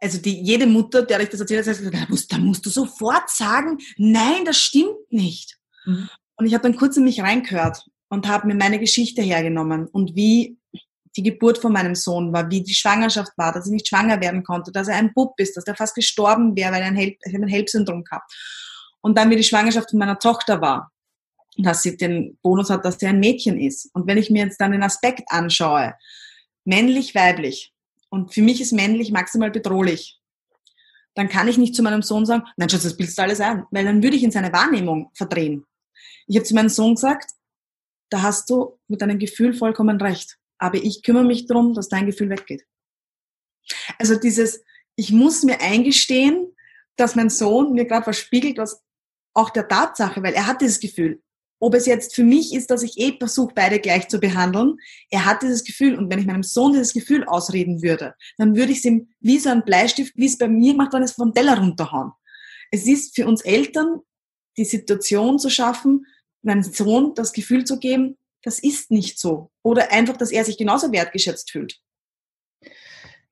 [0.00, 2.70] also die, jede Mutter, der ich das erzählt hat, sagt, da musst, da musst du
[2.70, 5.58] sofort sagen, nein, das stimmt nicht.
[5.84, 6.08] Mhm.
[6.36, 10.14] Und ich habe dann kurz in mich reingehört und habe mir meine Geschichte hergenommen und
[10.14, 10.58] wie
[11.16, 14.42] die Geburt von meinem Sohn war, wie die Schwangerschaft war, dass ich nicht schwanger werden
[14.42, 17.16] konnte, dass er ein Bub ist, dass er fast gestorben wäre, weil er ein, Help,
[17.24, 18.30] ein HELP-Syndrom gehabt.
[19.00, 20.92] Und dann wie die Schwangerschaft von meiner Tochter war,
[21.56, 23.88] dass sie den Bonus hat, dass sie ein Mädchen ist.
[23.94, 25.94] Und wenn ich mir jetzt dann den Aspekt anschaue,
[26.64, 27.72] männlich, weiblich,
[28.08, 30.20] und für mich ist männlich maximal bedrohlich,
[31.14, 33.64] dann kann ich nicht zu meinem Sohn sagen, nein, Schatz, das bildest du alles ein,
[33.70, 35.64] weil dann würde ich in seine Wahrnehmung verdrehen.
[36.26, 37.30] Ich habe zu meinem Sohn gesagt,
[38.10, 42.06] da hast du mit deinem Gefühl vollkommen recht aber ich kümmere mich darum, dass dein
[42.06, 42.66] Gefühl weggeht.
[43.98, 44.62] Also dieses,
[44.94, 46.54] ich muss mir eingestehen,
[46.96, 48.82] dass mein Sohn mir gerade was spiegelt, was
[49.34, 51.22] auch der Tatsache, weil er hat dieses Gefühl.
[51.58, 54.76] Ob es jetzt für mich ist, dass ich eh versuche, beide gleich zu behandeln,
[55.10, 58.72] er hat dieses Gefühl und wenn ich meinem Sohn dieses Gefühl ausreden würde, dann würde
[58.72, 61.32] ich es ihm wie so ein Bleistift, wie es bei mir gemacht worden ist, vom
[61.32, 62.12] Teller runterhauen.
[62.70, 64.00] es ist für uns Eltern
[64.58, 66.06] die Situation zu schaffen,
[66.42, 69.50] meinem Sohn das Gefühl zu geben, das ist nicht so.
[69.62, 71.80] Oder einfach, dass er sich genauso wertgeschätzt fühlt.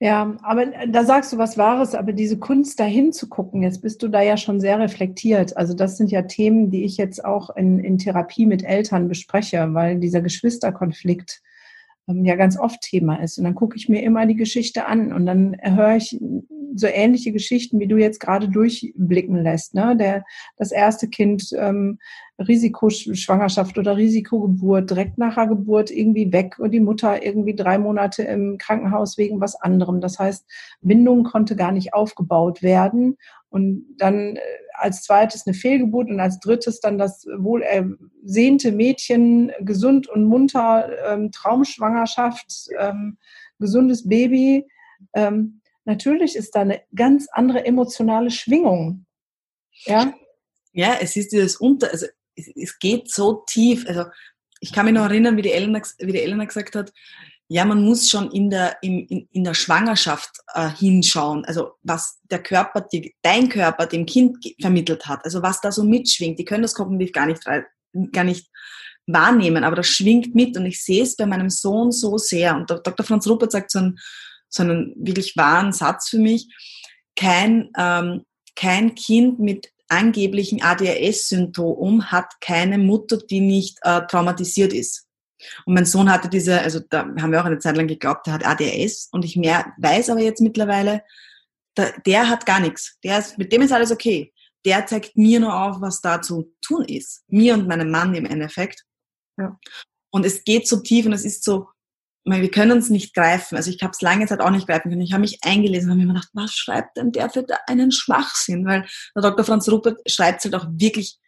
[0.04, 4.02] Ja, aber da sagst du was Wahres, aber diese Kunst dahin zu gucken, jetzt bist
[4.02, 5.56] du da ja schon sehr reflektiert.
[5.56, 9.66] Also das sind ja Themen, die ich jetzt auch in, in Therapie mit Eltern bespreche,
[9.72, 11.40] weil dieser Geschwisterkonflikt
[12.06, 13.38] ja ganz oft Thema ist.
[13.38, 16.18] Und dann gucke ich mir immer die Geschichte an und dann höre ich
[16.76, 19.74] so ähnliche Geschichten, wie du jetzt gerade durchblicken lässt.
[19.74, 19.96] Ne?
[19.96, 20.24] Der,
[20.56, 21.98] das erste Kind ähm,
[22.38, 28.24] Risikoschwangerschaft oder Risikogeburt, direkt nach der Geburt irgendwie weg und die Mutter irgendwie drei Monate
[28.24, 30.00] im Krankenhaus wegen was anderem.
[30.00, 30.44] Das heißt,
[30.80, 33.16] Bindung konnte gar nicht aufgebaut werden.
[33.54, 34.40] Und dann äh,
[34.72, 40.90] als zweites eine Fehlgeburt und als drittes dann das wohl ersehnte Mädchen, gesund und munter,
[41.06, 43.16] ähm, Traumschwangerschaft, ähm,
[43.60, 44.66] gesundes Baby.
[45.14, 49.06] Ähm, natürlich ist da eine ganz andere emotionale Schwingung.
[49.84, 50.12] Ja,
[50.72, 53.86] ja es ist dieses Unter, also es, es geht so tief.
[53.86, 54.06] Also
[54.58, 56.92] ich kann mich noch erinnern, wie die Elena, wie die Elena gesagt hat,
[57.54, 62.42] ja, man muss schon in der, in, in, der Schwangerschaft äh, hinschauen, also was der
[62.42, 66.36] Körper, die, dein Körper dem Kind vermittelt hat, also was da so mitschwingt.
[66.36, 67.44] Die können das kognitiv gar nicht,
[68.10, 68.48] gar nicht
[69.06, 72.56] wahrnehmen, aber das schwingt mit und ich sehe es bei meinem Sohn so sehr.
[72.56, 73.06] Und Dr.
[73.06, 74.00] Franz Ruppert sagt so einen,
[74.48, 76.52] so einen wirklich wahren Satz für mich,
[77.14, 78.24] kein, ähm,
[78.56, 85.03] kein Kind mit angeblichen ADHS-Symptom hat keine Mutter, die nicht äh, traumatisiert ist.
[85.66, 88.34] Und mein Sohn hatte diese, also da haben wir auch eine Zeit lang geglaubt, der
[88.34, 91.02] hat ADHS und ich mehr, weiß aber jetzt mittlerweile,
[91.76, 92.98] der, der hat gar nichts.
[93.02, 94.32] Der ist, mit dem ist alles okay.
[94.64, 97.22] Der zeigt mir nur auf, was da zu tun ist.
[97.28, 98.84] Mir und meinem Mann im Endeffekt.
[99.36, 99.58] Ja.
[100.10, 101.68] Und es geht so tief und es ist so,
[102.24, 103.56] wir können es nicht greifen.
[103.56, 105.02] Also ich habe es lange Zeit auch nicht greifen können.
[105.02, 108.64] Ich habe mich eingelesen und habe mir gedacht, was schreibt denn der für einen Schwachsinn?
[108.64, 109.44] Weil der Dr.
[109.44, 111.18] Franz Rupert schreibt es halt auch wirklich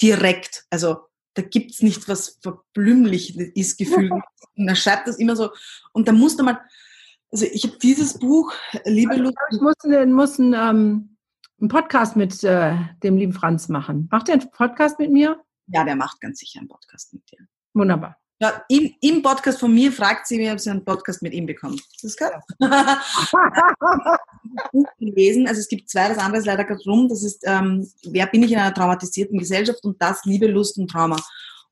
[0.00, 0.64] direkt.
[0.70, 1.07] Also
[1.38, 4.12] da gibt's nicht was verblümlich ist gefühlt.
[4.56, 5.50] Und er schreibt das immer so.
[5.92, 6.58] Und da musste man,
[7.30, 8.52] also ich habe dieses Buch,
[8.84, 9.74] Liebe also, Ich muss,
[10.08, 11.16] muss einen, ähm,
[11.60, 12.74] einen Podcast mit äh,
[13.04, 14.08] dem lieben Franz machen.
[14.10, 15.40] Macht er einen Podcast mit mir?
[15.68, 17.46] Ja, der macht ganz sicher einen Podcast mit dir.
[17.72, 18.18] Wunderbar.
[18.40, 21.46] Ja, im, im Podcast von mir fragt sie mir, ob sie einen Podcast mit ihm
[21.46, 21.82] bekommt.
[22.02, 22.16] Das.
[24.70, 25.48] Buch gelesen.
[25.48, 27.08] Also es gibt zwei, das andere ist leider gerade rum.
[27.08, 30.88] Das ist, ähm, wer bin ich in einer traumatisierten Gesellschaft und das Liebe, Lust und
[30.88, 31.16] Trauma.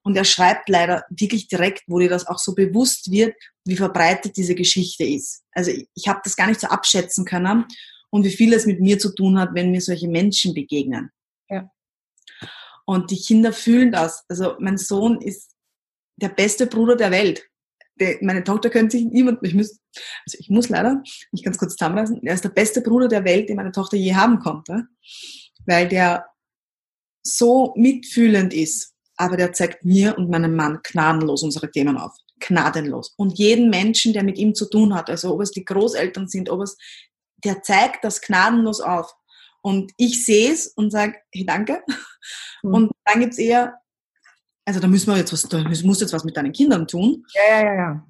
[0.03, 4.37] Und er schreibt leider wirklich direkt, wo dir das auch so bewusst wird, wie verbreitet
[4.37, 5.43] diese Geschichte ist.
[5.53, 7.65] Also ich, ich habe das gar nicht so abschätzen können
[8.11, 11.11] und wie viel es mit mir zu tun hat, wenn mir solche Menschen begegnen.
[11.49, 11.71] Ja.
[12.85, 14.25] Und die Kinder fühlen das.
[14.29, 15.56] Also mein Sohn ist
[16.17, 17.49] der beste Bruder der Welt.
[17.99, 19.79] Der, meine Tochter könnte sich niemand, ich muss,
[20.27, 21.03] also ich muss leider
[21.33, 24.15] mich ganz kurz zusammenlassen, er ist der beste Bruder der Welt, den meine Tochter je
[24.15, 24.87] haben konnte,
[25.65, 26.27] weil der
[27.23, 32.13] so mitfühlend ist, aber der zeigt mir und meinem Mann gnadenlos unsere Themen auf.
[32.39, 33.15] Gnadenlos.
[33.17, 36.51] Und jeden Menschen, der mit ihm zu tun hat, also ob es die Großeltern sind,
[36.51, 36.77] ob es,
[37.45, 39.15] der zeigt das gnadenlos auf.
[39.63, 41.83] Und ich sehe es und sage, hey, danke.
[42.63, 42.75] Mhm.
[42.75, 43.81] Und dann gibt's eher,
[44.67, 47.25] also da müssen wir jetzt was, da musst jetzt was mit deinen Kindern tun.
[47.35, 48.07] Ja, ja, ja, ja.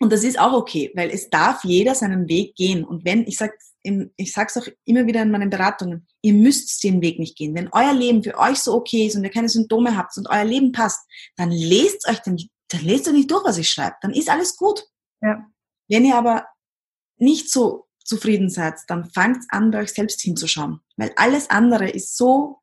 [0.00, 2.82] Und das ist auch okay, weil es darf jeder seinen Weg gehen.
[2.82, 3.52] Und wenn, ich sag,
[3.84, 7.54] ich sag's auch immer wieder in meinen Beratungen, ihr müsst den Weg nicht gehen.
[7.54, 10.44] Wenn euer Leben für euch so okay ist und ihr keine Symptome habt und euer
[10.44, 12.36] Leben passt, dann lest euch den,
[12.68, 13.96] dann lest euch nicht durch, was ich schreibe.
[14.00, 14.82] Dann ist alles gut.
[15.20, 15.46] Ja.
[15.88, 16.46] Wenn ihr aber
[17.18, 20.80] nicht so zufrieden seid, dann fangt an, bei euch selbst hinzuschauen.
[20.96, 22.60] Weil alles andere ist so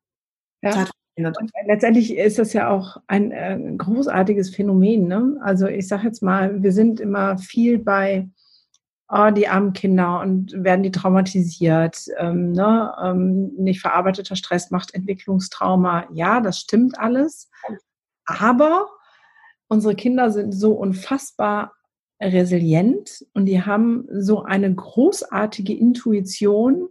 [0.62, 0.86] ja.
[1.26, 5.08] Und letztendlich ist das ja auch ein äh, großartiges Phänomen.
[5.08, 5.36] Ne?
[5.42, 8.28] Also ich sage jetzt mal, wir sind immer viel bei
[9.10, 12.06] oh, die armen Kinder und werden die traumatisiert.
[12.18, 12.92] Ähm, ne?
[13.02, 16.06] ähm, nicht verarbeiteter Stress macht Entwicklungstrauma.
[16.12, 17.50] Ja, das stimmt alles.
[18.24, 18.88] Aber
[19.68, 21.72] unsere Kinder sind so unfassbar
[22.20, 26.88] resilient und die haben so eine großartige Intuition.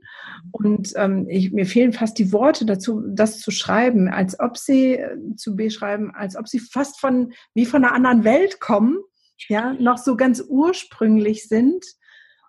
[0.52, 4.94] Und ähm, ich, mir fehlen fast die Worte dazu, das zu schreiben, als ob sie
[4.94, 9.00] äh, zu beschreiben, als ob sie fast von wie von einer anderen Welt kommen,
[9.48, 11.86] ja, noch so ganz ursprünglich sind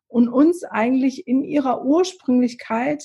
[0.09, 3.05] und uns eigentlich in ihrer Ursprünglichkeit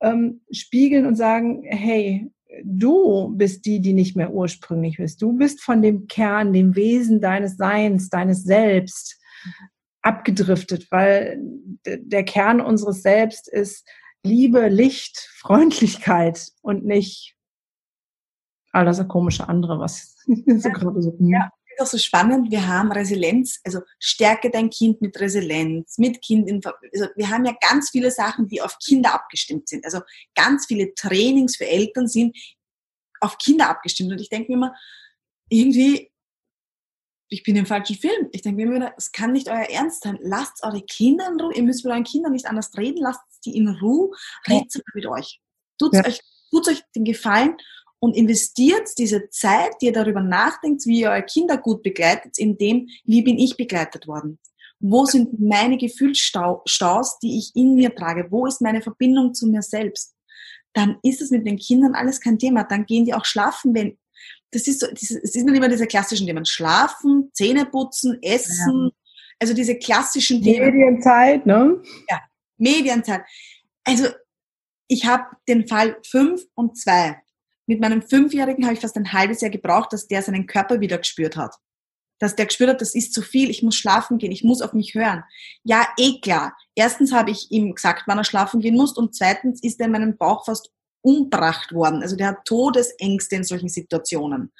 [0.00, 2.30] ähm, spiegeln und sagen, hey,
[2.64, 5.22] du bist die, die nicht mehr ursprünglich bist.
[5.22, 9.20] Du bist von dem Kern, dem Wesen deines Seins, deines Selbst
[10.02, 11.38] abgedriftet, weil
[11.84, 13.86] der Kern unseres Selbst ist
[14.22, 17.36] Liebe, Licht, Freundlichkeit und nicht
[18.72, 21.16] all das komische andere, was so gerade so.
[21.20, 21.50] Ja,
[21.80, 26.60] auch so spannend, wir haben Resilienz, also stärke dein Kind mit Resilienz, mit Kind in,
[26.64, 29.84] also wir haben ja ganz viele Sachen, die auf Kinder abgestimmt sind.
[29.84, 30.00] Also
[30.34, 32.36] ganz viele Trainings für Eltern sind
[33.20, 34.12] auf Kinder abgestimmt.
[34.12, 34.74] Und ich denke mir immer,
[35.48, 36.10] irgendwie,
[37.28, 38.28] ich bin im falschen Film.
[38.32, 40.18] Ich denke mir immer, es kann nicht euer Ernst sein.
[40.22, 41.54] Lasst eure Kinder in Ruhe.
[41.54, 42.98] Ihr müsst mit euren Kindern nicht anders reden.
[42.98, 44.10] Lasst die in Ruhe.
[44.48, 45.40] Redet mit euch.
[45.78, 46.04] Tut ja.
[46.04, 46.20] euch,
[46.50, 47.56] tut euch den Gefallen
[48.00, 52.56] und investiert diese Zeit, die ihr darüber nachdenkt, wie ihr eure Kinder gut begleitet, in
[52.56, 54.38] dem, wie bin ich begleitet worden?
[54.80, 58.28] Wo sind meine Gefühlsstaus, die ich in mir trage?
[58.30, 60.14] Wo ist meine Verbindung zu mir selbst?
[60.72, 62.64] Dann ist es mit den Kindern alles kein Thema.
[62.64, 63.98] Dann gehen die auch schlafen, wenn,
[64.50, 66.46] das ist so, es ist immer diese klassischen Themen.
[66.46, 68.90] Schlafen, Zähne putzen, Essen, ja.
[69.38, 70.74] also diese klassischen Themen.
[70.74, 71.82] Medienzeit, ne?
[72.08, 72.20] Ja,
[72.56, 73.22] Medienzeit.
[73.84, 74.08] Also,
[74.88, 77.20] ich habe den Fall fünf und zwei
[77.70, 80.98] mit meinem Fünfjährigen habe ich fast ein halbes Jahr gebraucht, dass der seinen Körper wieder
[80.98, 81.54] gespürt hat.
[82.18, 84.72] Dass der gespürt hat, das ist zu viel, ich muss schlafen gehen, ich muss auf
[84.72, 85.22] mich hören.
[85.62, 86.56] Ja, eh klar.
[86.74, 89.92] Erstens habe ich ihm gesagt, wann er schlafen gehen muss und zweitens ist er in
[89.92, 92.02] meinem Bauch fast umbracht worden.
[92.02, 94.52] Also der hat Todesängste in solchen Situationen.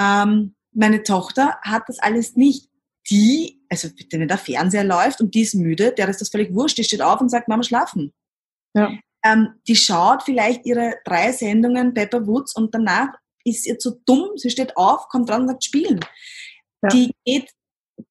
[0.00, 2.68] Ähm, meine Tochter hat das alles nicht.
[3.10, 6.78] Die, also wenn der Fernseher läuft und die ist müde, der ist das völlig wurscht,
[6.78, 8.12] die steht auf und sagt, Mama, schlafen.
[8.74, 8.90] Ja
[9.24, 13.08] ähm, die schaut vielleicht ihre drei Sendungen Pepper Woods und danach
[13.44, 16.00] ist ihr zu dumm, sie steht auf, kommt dran und sagt spielen.
[16.82, 16.88] Ja.
[16.90, 17.50] Die geht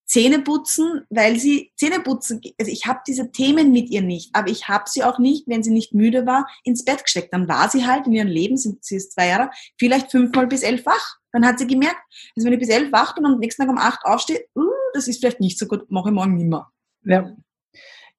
[0.06, 4.50] Zähne putzen, weil sie Zähne putzen, also ich habe diese Themen mit ihr nicht, aber
[4.50, 7.34] ich habe sie auch nicht, wenn sie nicht müde war, ins Bett gesteckt.
[7.34, 10.86] Dann war sie halt in ihrem Leben, sie ist zwei Jahre, vielleicht fünfmal bis elf
[10.86, 11.18] wach.
[11.32, 12.02] Dann hat sie gemerkt,
[12.36, 14.64] also wenn ich bis elf wach bin und am nächsten Tag um acht aufstehe, uh,
[14.94, 16.72] das ist vielleicht nicht so gut, mache ich morgen nimmer.
[17.04, 17.36] Ja.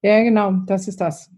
[0.02, 1.30] ja, genau, das ist das.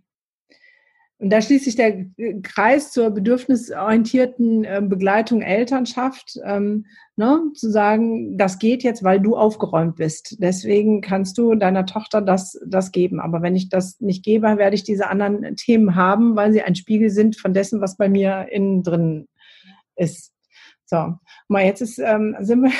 [1.20, 2.06] Und da schließt sich der
[2.42, 9.36] Kreis zur bedürfnisorientierten ähm, Begleitung Elternschaft, ähm, ne, zu sagen, das geht jetzt, weil du
[9.36, 10.38] aufgeräumt bist.
[10.40, 13.20] Deswegen kannst du deiner Tochter das, das geben.
[13.20, 16.74] Aber wenn ich das nicht gebe, werde ich diese anderen Themen haben, weil sie ein
[16.74, 19.28] Spiegel sind von dessen, was bei mir innen drin
[19.96, 20.32] ist.
[20.86, 21.18] So,
[21.48, 22.72] mal jetzt ist, ähm, sind wir,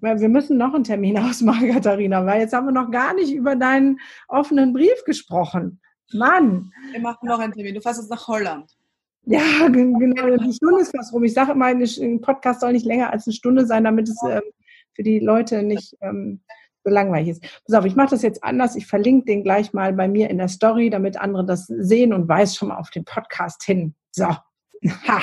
[0.20, 3.56] wir müssen noch einen Termin ausmachen, Katharina, weil jetzt haben wir noch gar nicht über
[3.56, 5.80] deinen offenen Brief gesprochen.
[6.14, 6.72] Mann.
[6.90, 7.74] Wir machen noch einen Termin.
[7.74, 8.70] Du fährst jetzt nach Holland.
[9.24, 10.36] Ja, genau.
[10.36, 11.24] Die Stunde ist fast rum.
[11.24, 14.42] Ich sage immer, ein Podcast soll nicht länger als eine Stunde sein, damit es ähm,
[14.94, 16.40] für die Leute nicht ähm,
[16.84, 17.42] so langweilig ist.
[17.64, 18.74] Pass auf, ich mache das jetzt anders.
[18.74, 22.28] Ich verlinke den gleich mal bei mir in der Story, damit andere das sehen und
[22.28, 23.94] weiß schon mal auf den Podcast hin.
[24.10, 24.26] So.
[25.06, 25.22] Ha.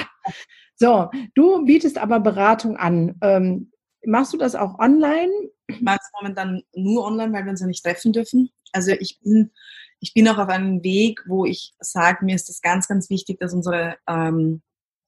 [0.78, 3.18] So, du bietest aber Beratung an.
[3.22, 3.74] Ähm,
[4.06, 5.30] machst du das auch online?
[5.68, 8.50] Ich mache es momentan nur online, weil wir uns ja nicht treffen dürfen.
[8.72, 9.52] Also ich bin
[10.00, 13.40] ich bin auch auf einem Weg, wo ich sage, mir ist das ganz, ganz wichtig,
[13.40, 14.62] dass unsere, ähm,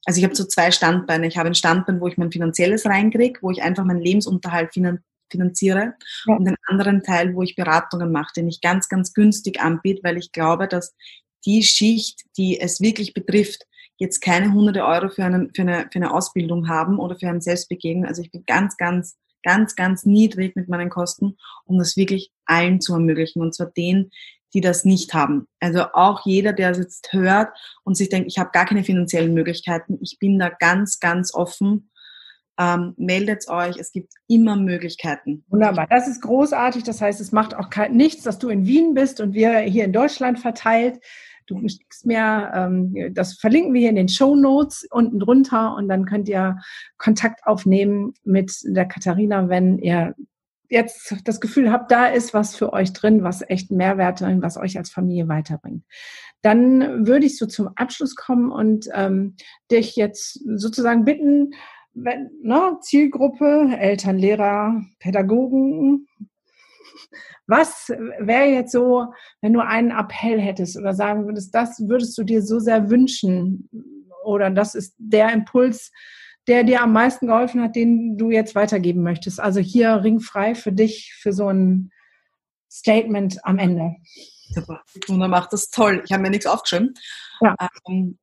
[0.05, 1.27] also ich habe so zwei Standbeine.
[1.27, 5.03] Ich habe ein Standbein, wo ich mein Finanzielles reinkriege, wo ich einfach meinen Lebensunterhalt finan
[5.31, 5.93] finanziere
[6.25, 6.35] ja.
[6.35, 10.17] und einen anderen Teil, wo ich Beratungen mache, den ich ganz, ganz günstig anbiete, weil
[10.17, 10.93] ich glaube, dass
[11.45, 13.65] die Schicht, die es wirklich betrifft,
[13.97, 17.39] jetzt keine hunderte Euro für, einen, für, eine, für eine Ausbildung haben oder für ein
[17.39, 18.05] Selbstbegegnung.
[18.05, 22.81] Also ich bin ganz, ganz, ganz, ganz niedrig mit meinen Kosten, um das wirklich allen
[22.81, 23.41] zu ermöglichen.
[23.41, 24.11] Und zwar denen,
[24.53, 25.47] die das nicht haben.
[25.59, 27.49] Also auch jeder, der es jetzt hört
[27.83, 31.89] und sich denkt, ich habe gar keine finanziellen Möglichkeiten, ich bin da ganz, ganz offen.
[32.59, 35.43] Ähm, meldet euch, es gibt immer Möglichkeiten.
[35.47, 36.83] Wunderbar, das ist großartig.
[36.83, 39.93] Das heißt, es macht auch nichts, dass du in Wien bist und wir hier in
[39.93, 40.99] Deutschland verteilt.
[41.47, 45.87] Du schickst mir, ähm, das verlinken wir hier in den Show Notes unten drunter und
[45.87, 46.57] dann könnt ihr
[46.97, 50.13] Kontakt aufnehmen mit der Katharina, wenn ihr
[50.71, 54.77] jetzt das Gefühl habt, da ist was für euch drin, was echt Mehrwerte, was euch
[54.77, 55.83] als Familie weiterbringt.
[56.41, 59.35] Dann würde ich so zum Abschluss kommen und ähm,
[59.69, 61.53] dich jetzt sozusagen bitten,
[61.93, 66.07] wenn, ne, Zielgruppe, Eltern, Lehrer, Pädagogen,
[67.47, 69.07] was wäre jetzt so,
[69.41, 73.69] wenn du einen Appell hättest oder sagen würdest, das würdest du dir so sehr wünschen
[74.23, 75.91] oder das ist der Impuls,
[76.47, 79.39] der dir am meisten geholfen hat, den du jetzt weitergeben möchtest?
[79.39, 81.91] Also hier ringfrei für dich, für so ein
[82.71, 83.95] Statement am Ende.
[84.49, 86.01] Super, Gunnar macht das toll.
[86.05, 86.93] Ich habe mir nichts aufgeschrieben.
[87.41, 87.55] Ja.
[87.87, 88.17] Ähm,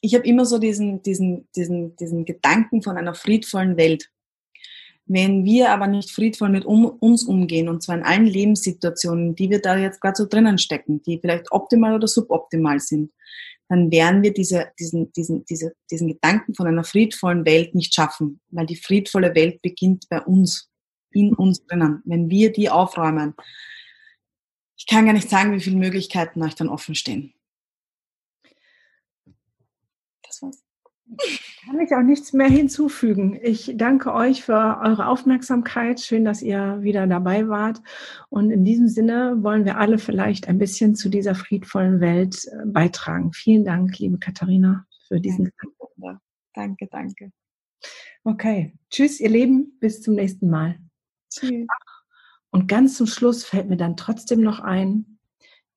[0.00, 4.10] ich habe immer so diesen, diesen, diesen, diesen Gedanken von einer friedvollen Welt.
[5.06, 9.50] Wenn wir aber nicht friedvoll mit um, uns umgehen, und zwar in allen Lebenssituationen, die
[9.50, 13.12] wir da jetzt gerade so drinnen stecken, die vielleicht optimal oder suboptimal sind,
[13.70, 18.40] dann werden wir diese, diesen, diesen, diese, diesen Gedanken von einer friedvollen Welt nicht schaffen,
[18.48, 20.68] weil die friedvolle Welt beginnt bei uns,
[21.12, 22.02] in uns drinnen.
[22.04, 23.34] Wenn wir die aufräumen,
[24.76, 27.32] ich kann gar nicht sagen, wie viele Möglichkeiten euch dann offen stehen.
[30.22, 30.64] Das war's.
[31.80, 33.40] Kann ich auch nichts mehr hinzufügen.
[33.42, 34.52] Ich danke euch für
[34.82, 35.98] eure Aufmerksamkeit.
[35.98, 37.80] Schön, dass ihr wieder dabei wart.
[38.28, 42.66] Und in diesem Sinne wollen wir alle vielleicht ein bisschen zu dieser friedvollen Welt äh,
[42.66, 43.32] beitragen.
[43.32, 45.52] Vielen Dank, liebe Katharina, für diesen.
[45.96, 46.20] Danke,
[46.52, 46.86] danke.
[46.90, 47.32] danke.
[48.24, 48.74] Okay.
[48.90, 49.78] Tschüss, ihr Lieben.
[49.80, 50.78] Bis zum nächsten Mal.
[51.30, 51.66] Tschüss.
[52.50, 55.18] Und ganz zum Schluss fällt mir dann trotzdem noch ein,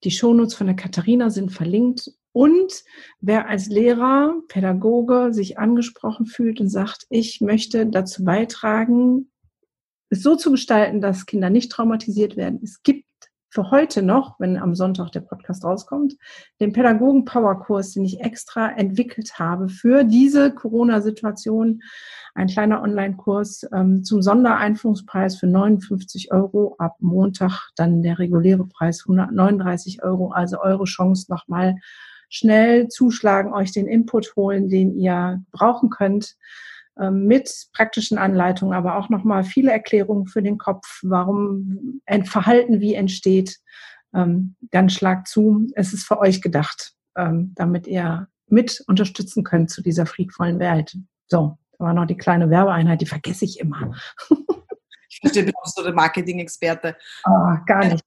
[0.03, 2.83] die Shownotes von der Katharina sind verlinkt und
[3.21, 9.31] wer als Lehrer, Pädagoge sich angesprochen fühlt und sagt, ich möchte dazu beitragen,
[10.09, 12.59] es so zu gestalten, dass Kinder nicht traumatisiert werden.
[12.63, 13.05] Es gibt
[13.53, 16.15] für heute noch, wenn am Sonntag der Podcast rauskommt,
[16.59, 21.83] den Pädagogen Powerkurs, den ich extra entwickelt habe für diese Corona-Situation.
[22.33, 26.75] Ein kleiner Online-Kurs ähm, zum Sondereinführungspreis für 59 Euro.
[26.79, 30.31] Ab Montag dann der reguläre Preis 139 Euro.
[30.31, 31.75] Also eure Chance nochmal
[32.33, 36.35] schnell zuschlagen, euch den Input holen, den ihr brauchen könnt
[36.99, 42.79] ähm, mit praktischen Anleitungen, aber auch nochmal viele Erklärungen für den Kopf, warum ein Verhalten
[42.79, 43.59] wie entsteht.
[44.15, 45.67] Ähm, dann schlagt zu.
[45.75, 50.97] Es ist für euch gedacht, ähm, damit ihr mit unterstützen könnt zu dieser friedvollen Welt.
[51.27, 53.95] So, da war noch die kleine Werbeeinheit, die vergesse ich immer.
[55.09, 56.95] ich verstehe, du bist so der Marketing-Experte.
[57.25, 58.03] Oh, gar nicht.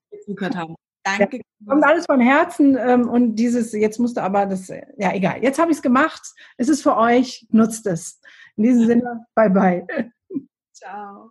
[0.57, 0.75] Haben.
[1.07, 1.37] Danke.
[1.37, 5.59] Ja, kommt alles von Herzen ähm, und dieses, jetzt musste aber das, ja egal, jetzt
[5.59, 6.23] habe ich es gemacht,
[6.57, 8.21] es ist für euch, nutzt es.
[8.57, 9.87] In diesem Sinne, bye bye.
[10.73, 11.31] Ciao.